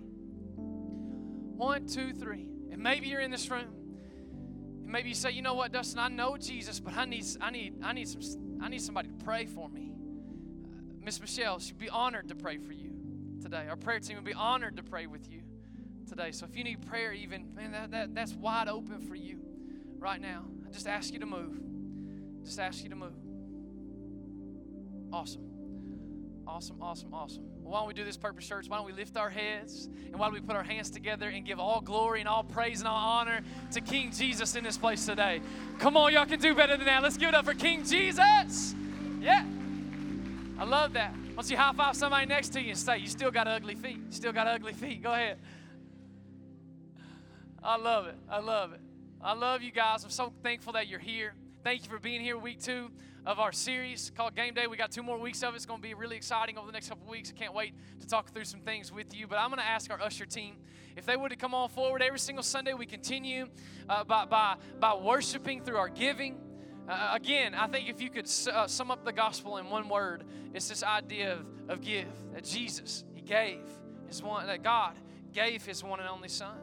[0.56, 2.48] One, two, three.
[2.72, 3.68] And maybe you're in this room.
[4.84, 7.52] And maybe you say, you know what, Dustin, I know Jesus, but I need, I
[7.52, 8.22] need, I need some,
[8.62, 9.92] I need somebody to pray for me.
[10.64, 12.94] Uh, Miss Michelle, she'd be honored to pray for you
[13.42, 13.66] today.
[13.70, 15.43] Our prayer team would be honored to pray with you
[16.16, 16.32] today.
[16.32, 19.40] So if you need prayer, even, man, that, that, that's wide open for you
[19.98, 20.46] right now.
[20.68, 21.60] I just ask you to move.
[22.44, 23.14] Just ask you to move.
[25.12, 25.42] Awesome.
[26.46, 27.44] Awesome, awesome, awesome.
[27.64, 28.68] Why don't we do this, Purpose Church?
[28.68, 31.46] Why don't we lift our heads and why don't we put our hands together and
[31.46, 33.42] give all glory and all praise and all honor
[33.72, 35.42] to King Jesus in this place today?
[35.80, 37.02] Come on, y'all can do better than that.
[37.02, 38.76] Let's give it up for King Jesus.
[39.20, 39.46] Yeah.
[40.60, 41.16] I love that.
[41.36, 43.98] Once you high five somebody next to you and say, You still got ugly feet.
[43.98, 45.02] You still got ugly feet.
[45.02, 45.38] Go ahead.
[47.66, 48.16] I love it.
[48.30, 48.82] I love it.
[49.22, 50.04] I love you guys.
[50.04, 51.34] I'm so thankful that you're here.
[51.64, 52.92] Thank you for being here week two
[53.26, 54.68] of our series called Game Day.
[54.68, 55.56] We got two more weeks of it.
[55.56, 57.32] It's going to be really exciting over the next couple weeks.
[57.34, 59.28] I can't wait to talk through some things with you.
[59.28, 60.58] But I'm going to ask our usher team
[60.98, 62.74] if they would to come on forward every single Sunday.
[62.74, 63.48] We continue
[63.88, 66.36] uh, by, by, by worshiping through our giving.
[66.90, 70.26] Uh, again, I think if you could uh, sum up the gospel in one word,
[70.54, 73.62] it's this idea of, of give that Jesus, He gave
[74.10, 74.98] His one, that God
[75.32, 76.58] gave His one and only Son.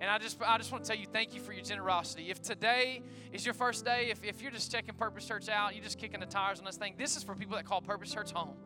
[0.00, 2.30] And I just, I just want to tell you thank you for your generosity.
[2.30, 5.84] If today is your first day, if, if you're just checking Purpose Church out, you're
[5.84, 8.32] just kicking the tires on this thing, this is for people that call Purpose Church
[8.32, 8.56] home.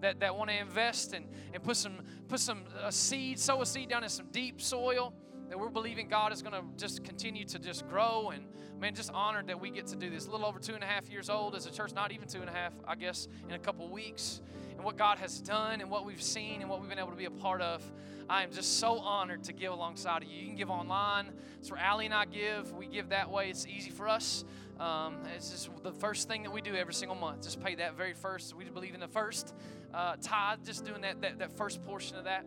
[0.00, 3.66] That, that want to invest and, and put some put some uh, seed, sow a
[3.66, 5.14] seed down in some deep soil
[5.52, 8.30] that we're believing God is going to just continue to just grow.
[8.34, 8.46] And
[8.80, 10.26] man, just honored that we get to do this.
[10.26, 12.40] A little over two and a half years old as a church, not even two
[12.40, 14.40] and a half, I guess, in a couple weeks.
[14.82, 17.16] And what God has done and what we've seen and what we've been able to
[17.16, 17.80] be a part of.
[18.28, 20.40] I am just so honored to give alongside of you.
[20.40, 21.28] You can give online.
[21.60, 22.72] It's where Allie and I give.
[22.72, 23.48] We give that way.
[23.48, 24.44] It's easy for us.
[24.80, 27.44] Um, it's just the first thing that we do every single month.
[27.44, 28.56] Just pay that very first.
[28.56, 29.54] We believe in the first
[29.94, 32.44] uh, tithe, just doing that, that, that first portion of that.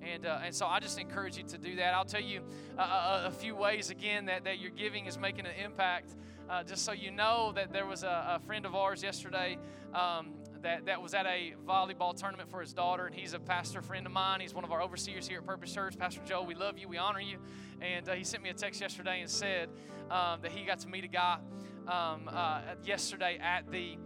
[0.00, 1.92] And, uh, and so I just encourage you to do that.
[1.92, 2.40] I'll tell you
[2.78, 6.14] a, a, a few ways again that, that your giving is making an impact.
[6.48, 9.58] Uh, just so you know that there was a, a friend of ours yesterday
[9.94, 10.32] um,
[10.64, 14.06] that, that was at a volleyball tournament for his daughter, and he's a pastor friend
[14.06, 14.40] of mine.
[14.40, 15.96] He's one of our overseers here at Purpose Church.
[15.98, 17.36] Pastor Joe, we love you, we honor you.
[17.82, 19.68] And uh, he sent me a text yesterday and said
[20.10, 21.38] um, that he got to meet a guy
[21.86, 23.98] um, uh, yesterday at the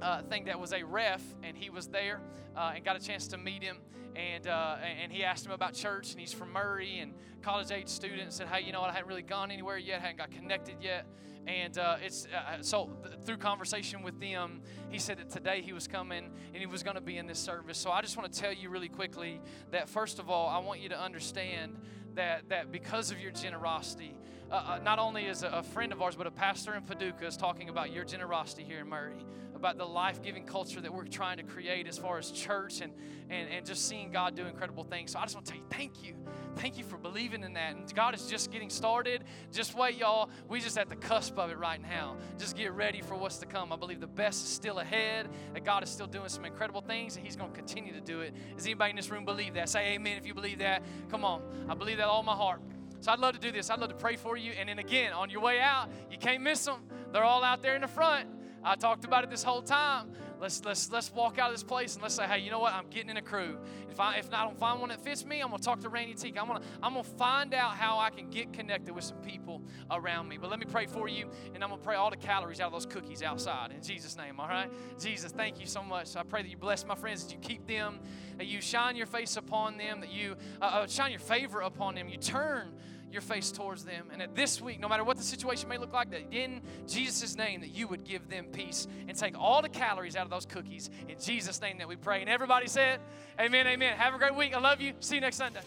[0.00, 2.22] uh, thing that was a ref, and he was there
[2.56, 3.76] uh, and got a chance to meet him.
[4.16, 7.88] And, uh, and he asked him about church, and he's from Murray and college age
[7.88, 8.32] student.
[8.32, 8.90] Said, "Hey, you know what?
[8.90, 11.06] I hadn't really gone anywhere yet, hadn't got connected yet."
[11.48, 15.72] And uh, it's uh, so th- through conversation with them, he said that today he
[15.72, 17.78] was coming and he was going to be in this service.
[17.78, 19.40] So I just want to tell you really quickly
[19.70, 21.78] that first of all, I want you to understand
[22.16, 24.14] that that because of your generosity,
[24.50, 27.36] uh, uh, not only is a, friend of ours, but a pastor in Paducah is
[27.36, 31.36] talking about your generosity here in Murray, about the life giving culture that we're trying
[31.36, 32.92] to create as far as church and,
[33.28, 35.12] and, and just seeing God do incredible things.
[35.12, 36.14] So I just want to tell you, thank you.
[36.56, 37.76] Thank you for believing in that.
[37.76, 39.24] And God is just getting started.
[39.52, 40.30] Just wait, y'all.
[40.48, 42.16] We just at the cusp of it right now.
[42.38, 43.70] Just get ready for what's to come.
[43.70, 47.16] I believe the best is still ahead, that God is still doing some incredible things,
[47.16, 48.34] and He's going to continue to do it.
[48.56, 49.68] Does anybody in this room believe that?
[49.68, 50.82] Say amen if you believe that.
[51.10, 51.42] Come on.
[51.68, 52.62] I believe that all my heart.
[53.00, 53.70] So I'd love to do this.
[53.70, 54.52] I'd love to pray for you.
[54.52, 56.80] And then again, on your way out, you can't miss them.
[57.12, 58.28] They're all out there in the front.
[58.64, 60.12] I talked about it this whole time.
[60.40, 62.72] Let's let's let's walk out of this place and let's say, hey, you know what?
[62.72, 63.58] I'm getting in a crew.
[63.90, 66.14] If I if I don't find one that fits me, I'm gonna talk to Randy
[66.14, 66.40] Teak.
[66.40, 70.28] I'm gonna I'm gonna find out how I can get connected with some people around
[70.28, 70.38] me.
[70.38, 72.72] But let me pray for you, and I'm gonna pray all the calories out of
[72.72, 74.38] those cookies outside in Jesus' name.
[74.38, 74.70] All right,
[75.00, 76.14] Jesus, thank you so much.
[76.16, 77.98] I pray that you bless my friends, that you keep them,
[78.36, 81.94] that you shine your face upon them, that you uh, uh shine your favor upon
[81.94, 82.08] them.
[82.08, 82.72] You turn
[83.12, 84.08] your face towards them.
[84.12, 87.36] And at this week, no matter what the situation may look like, that in Jesus'
[87.36, 90.46] name, that you would give them peace and take all the calories out of those
[90.46, 90.90] cookies.
[91.08, 92.20] In Jesus' name that we pray.
[92.20, 93.00] And everybody said,
[93.40, 93.96] Amen, amen.
[93.96, 94.54] Have a great week.
[94.54, 94.94] I love you.
[95.00, 95.60] See you next Sunday.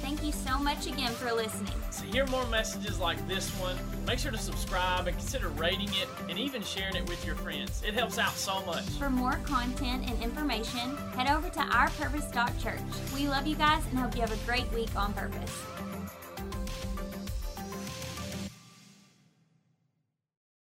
[0.00, 1.72] Thank you so much again for listening.
[1.98, 3.76] To hear more messages like this one,
[4.06, 7.82] make sure to subscribe and consider rating it and even sharing it with your friends.
[7.86, 8.84] It helps out so much.
[8.90, 12.80] For more content and information, head over to ourpurpose.church.
[13.12, 15.62] We love you guys and hope you have a great week on purpose.